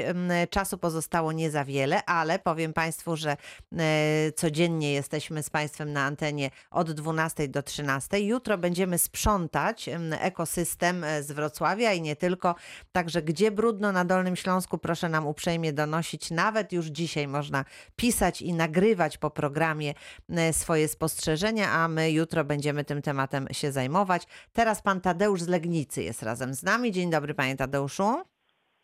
[0.49, 3.37] Czasu pozostało nie za wiele, ale powiem Państwu, że
[3.77, 8.21] e, codziennie jesteśmy z Państwem na antenie od 12 do 13.
[8.21, 12.55] Jutro będziemy sprzątać em, ekosystem e, z Wrocławia i nie tylko.
[12.91, 16.31] Także gdzie brudno na Dolnym Śląsku, proszę nam uprzejmie donosić.
[16.31, 17.65] Nawet już dzisiaj można
[17.95, 19.93] pisać i nagrywać po programie
[20.29, 24.23] e, swoje spostrzeżenia, a my jutro będziemy tym tematem się zajmować.
[24.53, 26.91] Teraz pan Tadeusz z Legnicy jest razem z nami.
[26.91, 28.03] Dzień dobry, panie Tadeuszu.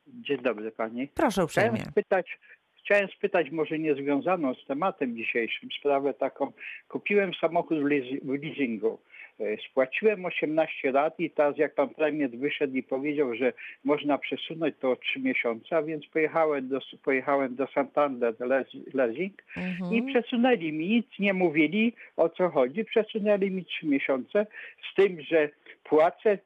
[0.08, 1.08] Dzień dobry pani.
[1.08, 1.92] Proszę Chciałem uprzejmie.
[1.92, 2.40] spytać,
[2.80, 6.52] chciałem spytać może nie związaną z tematem dzisiejszym, sprawę taką.
[6.88, 9.00] Kupiłem samochód w leasi- w leasingu.
[9.40, 14.76] E, Spłaciłem 18 lat i teraz jak pan premier wyszedł i powiedział, że można przesunąć
[14.80, 19.94] to o 3 miesiące, a więc pojechałem do, pojechałem do Santander Leas- Leasing Mhm.
[19.94, 24.48] i przesunęli mi, nic nie mówili o co chodzi, przesunęli mi 3 miesiące
[24.92, 25.50] z tym, że
[25.84, 26.38] płacę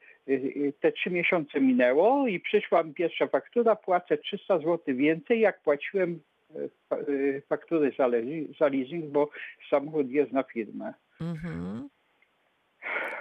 [0.79, 6.19] te trzy miesiące minęło i przyszła mi pierwsza faktura, płacę 300 zł więcej, jak płaciłem
[6.55, 6.69] y,
[7.09, 9.29] y, faktury za, leasing- za leasing, bo
[9.69, 10.93] samochód jest na firmę.
[11.21, 11.89] Mhm.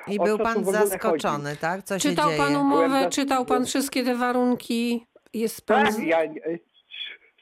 [0.08, 1.82] I O był pan zaskoczony, tak?
[1.82, 2.38] Co się Czytał dzieje?
[2.38, 5.06] pan umowę, czytał pan wszystkie te warunki?
[5.34, 5.86] Jest pan...
[5.86, 6.58] Tak, ja y,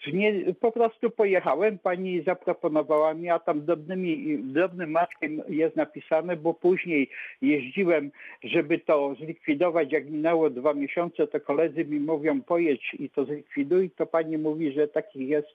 [0.06, 6.54] nie, po prostu pojechałem, pani zaproponowała mi, a tam drobnymi, drobnym maczkiem jest napisane, bo
[6.54, 7.10] później
[7.42, 8.10] jeździłem,
[8.44, 13.90] żeby to zlikwidować, jak minęło dwa miesiące, to koledzy mi mówią pojedź i to zlikwiduj,
[13.90, 15.48] to pani mówi, że takich jest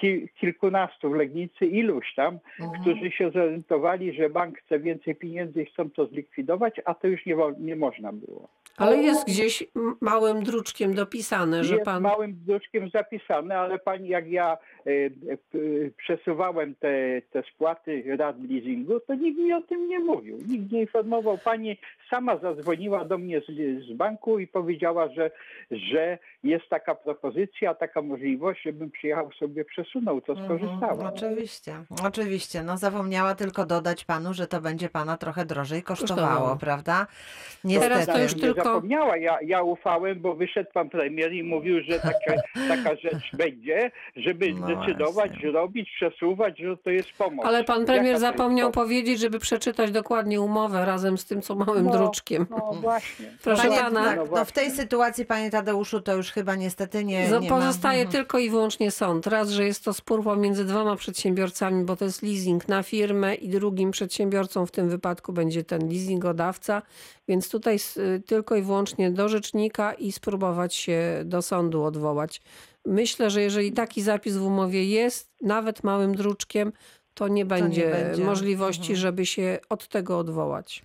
[0.00, 2.80] ki- kilkunastu w Legnicy, iluś tam, Mhm.
[2.82, 7.26] którzy się zorientowali, że bank chce więcej pieniędzy i chcą to zlikwidować, a to już
[7.26, 8.48] nie, nie można było.
[8.78, 9.64] Ale jest gdzieś
[10.00, 12.02] małym druczkiem dopisane, że jest pan...
[12.02, 15.10] małym druczkiem zapisane, ale pani, jak ja e, e,
[15.96, 20.38] przesuwałem te, te spłaty rat leasingu, to nikt mi o tym nie mówił.
[20.48, 21.38] Nikt nie informował.
[21.38, 21.78] Pani
[22.10, 23.44] sama zadzwoniła do mnie z,
[23.88, 25.30] z banku i powiedziała, że,
[25.70, 30.90] że jest taka propozycja, taka możliwość, żebym przyjechał sobie przesunął, to skorzystałem.
[31.00, 31.72] Mhm, oczywiście,
[32.04, 32.62] oczywiście.
[32.62, 36.56] No zapomniała tylko dodać panu, że to będzie pana trochę drożej kosztowało, Kosztowało.
[36.56, 37.06] prawda?
[37.62, 38.12] Teraz Niestety.
[38.12, 39.16] to już tylko- zapomniała.
[39.16, 42.34] Ja, ja ufałem, bo wyszedł pan premier i mówił, że taka,
[42.74, 45.50] taka rzecz będzie, żeby No zdecydować, właśnie.
[45.50, 47.46] robić, przesuwać, że to jest pomoc.
[47.46, 51.84] Ale pan premier Jaka zapomniał powiedzieć, żeby przeczytać dokładnie umowę razem z tym, co małym
[51.86, 52.46] No, druczkiem.
[52.50, 53.26] No właśnie.
[53.42, 54.04] Proszę Panie, pana.
[54.04, 57.56] tak, No no w tej sytuacji, panie Tadeuszu, to już chyba niestety nie, nie ma.
[57.56, 58.12] Pozostaje Mhm.
[58.12, 59.26] tylko i wyłącznie sąd.
[59.26, 63.48] Raz, że jest to spór pomiędzy dwoma przedsiębiorcami, bo to jest leasing na firmę i
[63.48, 66.82] drugim przedsiębiorcą w tym wypadku będzie ten leasingodawca,
[67.28, 67.76] więc tutaj
[68.26, 72.40] tylko i wyłącznie do rzecznika i spróbować się do sądu odwołać.
[72.86, 76.72] Myślę, że jeżeli taki zapis w umowie jest, nawet małym druczkiem,
[77.14, 78.24] to nie będzie, będzie.
[78.24, 78.96] możliwości, Mhm.
[78.98, 80.82] żeby się od tego odwołać.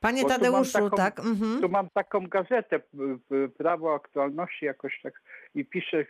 [0.00, 1.18] Panie Bo tu Tadeuszu, taką- tak?
[1.20, 1.60] Mhm.
[1.60, 2.80] Tu mam taką gazetę,
[3.58, 5.14] Prawo Aktualności jakoś tak
[5.54, 6.04] i piszę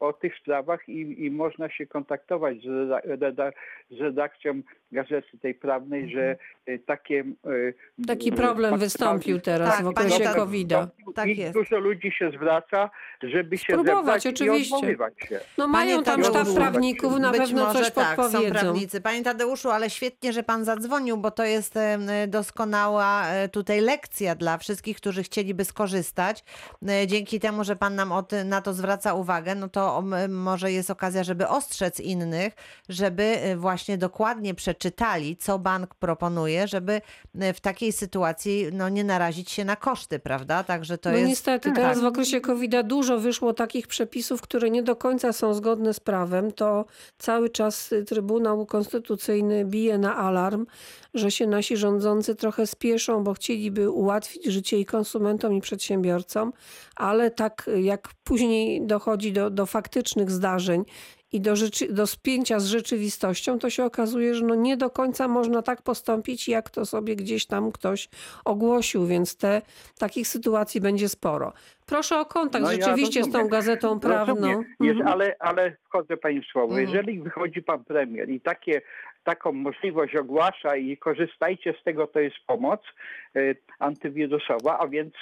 [0.00, 2.66] o, o tych sprawach i, i można się kontaktować z,
[3.06, 3.52] reda-
[3.90, 6.36] z redakcją gazety tej prawnej, że
[6.68, 7.24] y, takie...
[7.46, 7.74] y,
[8.06, 10.88] Taki problem wystąpił teraz Tak, w panie okresie COVID-a.
[11.14, 11.52] Tak I jest.
[11.54, 12.90] dużo ludzi się zwraca,
[13.22, 14.76] żeby się Spróbować, zebrać i oczywiście.
[14.76, 15.40] odwoływać się.
[15.58, 18.54] No Panie mają tam sztab prawników, na Być pewno coś tak, są podpowiedzą.
[18.54, 19.00] prawnicy.
[19.00, 21.78] Panie Tadeuszu, ale świetnie, że pan zadzwonił, bo to jest
[22.28, 26.44] doskonała e, tutaj lekcja dla wszystkich, którzy chcieliby skorzystać.
[26.88, 30.72] E, Dzięki temu, że pan nam o ty- na to zwraca uwagę, no to może
[30.72, 32.54] jest okazja, żeby ostrzec innych,
[32.88, 37.00] żeby e, właśnie dokładnie przeczytali, co bank proponuje, żeby
[37.38, 40.64] e, w takiej sytuacji no, nie narazić się na koszty, prawda?
[40.64, 41.28] Także to no jest...
[41.28, 41.76] niestety, tak.
[41.76, 46.00] teraz w okresie COVID-a dużo wyszło takich przepisów, które nie do końca są zgodne z
[46.00, 46.52] prawem.
[46.52, 46.84] To
[47.18, 50.66] cały czas y, Trybunał Konstytucyjny bije na alarm,
[51.18, 56.52] że się nasi rządzący trochę spieszą, bo chcieliby ułatwić życie i konsumentom, i przedsiębiorcom,
[56.96, 60.84] ale tak jak później dochodzi do, do faktycznych zdarzeń
[61.32, 65.28] i do, rzeczy, do spięcia z rzeczywistością, to się okazuje, że no nie do końca
[65.28, 68.08] można tak postąpić, jak to sobie gdzieś tam ktoś
[68.44, 69.62] ogłosił, więc te,
[69.98, 71.52] takich sytuacji będzie sporo.
[71.86, 74.48] Proszę o kontakt No ja rzeczywiście z tą gazetą prawną.
[74.80, 75.08] Jest, Mhm.
[75.08, 76.78] ale, ale wchodzę pani w słowo.
[76.78, 76.88] Mhm.
[76.88, 78.82] Jeżeli wychodzi pan premier i takie
[79.26, 82.80] taką możliwość ogłasza i korzystajcie z tego, to jest pomoc
[83.78, 85.14] antywirusowa, a więc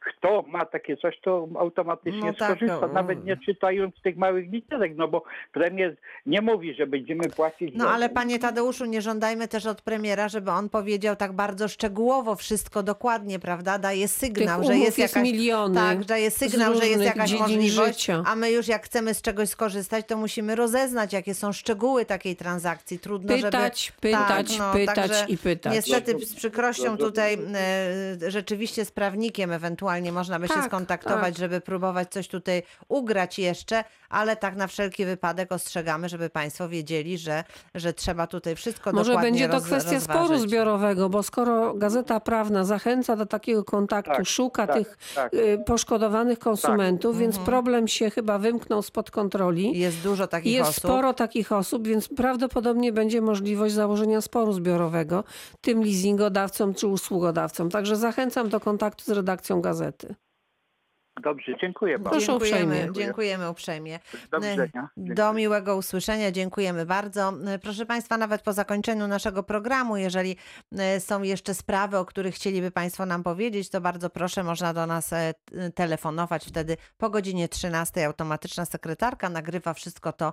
[0.00, 4.52] kto ma takie coś, to automatycznie No tak, skorzysta, no, nawet nie czytając tych małych
[4.52, 5.22] literek, no bo
[5.52, 10.28] premier nie mówi, że będziemy płacić No ale panie Tadeuszu, nie żądajmy też od premiera,
[10.28, 13.78] żeby on powiedział tak bardzo szczegółowo wszystko dokładnie, prawda?
[13.78, 17.38] Daje sygnał, Tych że jest jest jakaś miliony tak, daje z sygnał, że jest jakaś
[17.38, 18.22] możliwość, życia.
[18.26, 22.36] a my już jak chcemy z czegoś skorzystać, to musimy rozeznać, jakie są szczegóły takiej
[22.36, 22.98] transakcji.
[22.98, 25.74] Trudno, Pytać, żeby Tak, pytać, pytać i pytać.
[25.74, 27.06] Niestety z przykrością Dobrze.
[27.36, 31.36] Tutaj e, rzeczywiście z prawnikiem ewentualnie można by się Tak, skontaktować, tak.
[31.38, 37.18] żeby próbować coś tutaj ugrać jeszcze, ale tak na wszelki wypadek ostrzegamy, żeby Państwo wiedzieli,
[37.18, 40.48] że, że trzeba tutaj wszystko Może dokładnie będzie to roz, kwestia sporu rozważyć.
[40.50, 45.34] zbiorowego, bo skoro Gazeta Prawna zachęca do takiego kontaktu, Tak, szuka tak, tych tak.
[45.34, 47.46] y, poszkodowanych konsumentów, więc Mhm.
[47.46, 49.78] problem się chyba wymknął spod kontroli.
[49.78, 50.84] Jest dużo takich Jest osób.
[50.84, 55.24] sporo takich osób, więc prawdopodobnie będzie możliwość założenia sporu zbiorowego
[55.60, 56.86] tym leasingodawcom czy
[57.68, 60.14] Także zachęcam do kontaktu z redakcją gazety.
[61.22, 62.10] Dobrze, dziękuję bardzo.
[62.10, 62.92] Proszę dziękujemy, uprzejmie.
[62.92, 63.98] dziękujemy uprzejmie.
[64.30, 64.88] Do widzenia.
[64.96, 67.32] Do miłego usłyszenia, dziękujemy bardzo.
[67.62, 70.36] Proszę Państwa, nawet po zakończeniu naszego programu, jeżeli
[70.98, 75.12] są jeszcze sprawy, o których chcieliby Państwo nam powiedzieć, to bardzo proszę, można do nas
[75.12, 75.34] e,
[75.74, 76.44] telefonować.
[76.46, 80.32] Wtedy po godzinie 13 automatyczna sekretarka nagrywa wszystko to,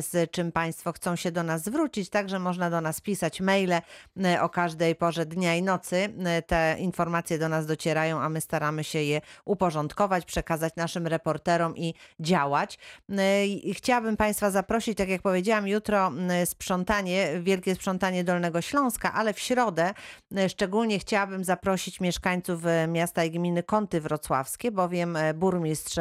[0.00, 2.10] z czym Państwo chcą się do nas zwrócić.
[2.10, 3.80] Także można do nas pisać maile
[4.40, 6.08] o każdej porze dnia i nocy.
[6.46, 11.94] Te informacje do nas docierają, a my staramy się je uporządkować, przekazać naszym reporterom i
[12.20, 12.78] działać.
[13.46, 19.32] I Chciałabym Państwa zaprosić, tak jak powiedziałam, jutro m, sprzątanie, wielkie sprzątanie Dolnego Śląska, ale
[19.32, 19.94] w środę
[20.36, 25.96] e, szczególnie chciałabym zaprosić mieszkańców e, miasta i gminy Kąty Wrocławskie, bowiem e, burmistrz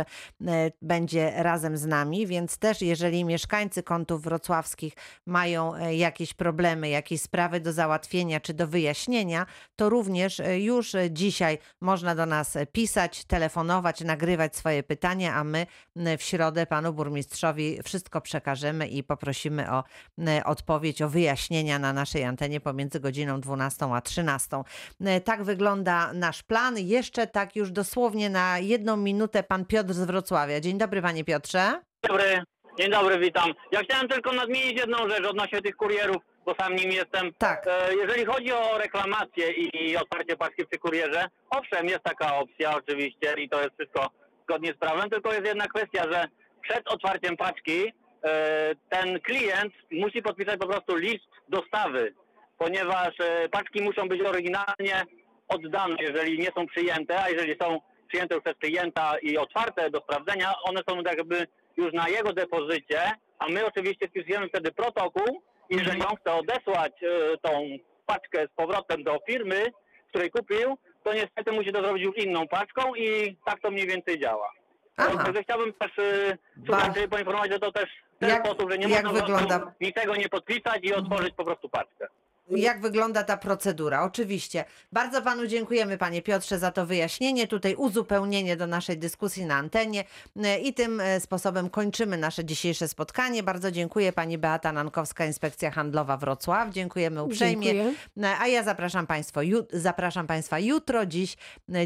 [0.81, 4.93] będzie razem z nami, więc też jeżeli mieszkańcy Kątów Wrocławskich
[5.25, 9.45] mają jakieś problemy, jakieś sprawy do załatwienia czy do wyjaśnienia,
[9.75, 16.17] to również już dzisiaj można do nas pisać, telefonować, nagrywać swoje pytania, a my m,
[16.17, 19.83] w środę panu burmistrzowi wszystko przekażemy i poprosimy o
[20.17, 24.57] m, odpowiedź, o wyjaśnienia na naszej antenie pomiędzy godziną 12 a 13.
[25.05, 26.77] E, Tak wygląda nasz plan.
[26.77, 30.59] Jeszcze tak już dosłownie na jedną minutę pan Piotr z Wrocławia.
[30.59, 31.81] Dzień dobry panie Piotrze.
[32.07, 32.43] dobry,
[32.79, 33.53] dzień dobry, witam.
[33.71, 36.17] Ja chciałem tylko nadmienić jedną rzecz odnośnie tych kurierów,
[36.47, 37.33] bo sam nim jestem.
[37.37, 37.67] Tak.
[37.67, 43.33] E, Jeżeli chodzi o reklamację i otwarcie paczki przy kurierze, owszem, jest taka opcja oczywiście
[43.37, 44.09] i to jest wszystko
[44.43, 46.27] zgodnie z prawem, tylko jest jedna kwestia, że
[46.61, 47.93] przed otwarciem paczki
[48.23, 52.13] e, ten klient musi podpisać po prostu list dostawy,
[52.57, 55.03] ponieważ e, paczki muszą być oryginalnie
[55.47, 59.99] oddane, jeżeli nie są przyjęte, a jeżeli są przyjęte już przez klienta i otwarte do
[59.99, 63.01] sprawdzenia, one są jakby już na jego depozycie,
[63.39, 65.41] a my oczywiście wpisujemy wtedy protokół.
[65.69, 67.61] Jeżeli on chce odesłać e, tą
[68.05, 69.65] paczkę z powrotem do firmy,
[70.09, 74.19] której kupił, to niestety musi to zrobić już inną paczką i tak to mniej więcej
[74.19, 74.51] działa.
[74.97, 75.23] Aha.
[75.23, 78.87] Także chciałbym też e, słuchaczy poinformować, że to też w ten Jak- sposób, że nie
[78.87, 82.07] można wygląda- niczego nie podpisać i otworzyć po prostu paczkę.
[82.49, 84.03] Jak wygląda ta procedura?
[84.03, 84.65] Oczywiście.
[84.91, 90.03] Bardzo panu dziękujemy, panie Piotrze, za to wyjaśnienie, tutaj uzupełnienie do naszej dyskusji na antenie
[90.43, 93.43] E, i tym e, sposobem kończymy nasze dzisiejsze spotkanie.
[93.43, 96.69] Bardzo dziękuję pani Beata Nankowska, Inspekcja Handlowa Wrocław.
[96.69, 97.73] Dziękujemy uprzejmie.
[97.73, 97.93] Dziękuję.
[98.23, 99.41] E, A ja zapraszam, państwo,
[99.73, 101.37] zapraszam państwa jutro, dziś.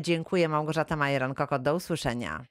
[0.02, 1.62] Dziękuję Małgorzata Majeran-Kokot.
[1.62, 2.46] Do usłyszenia.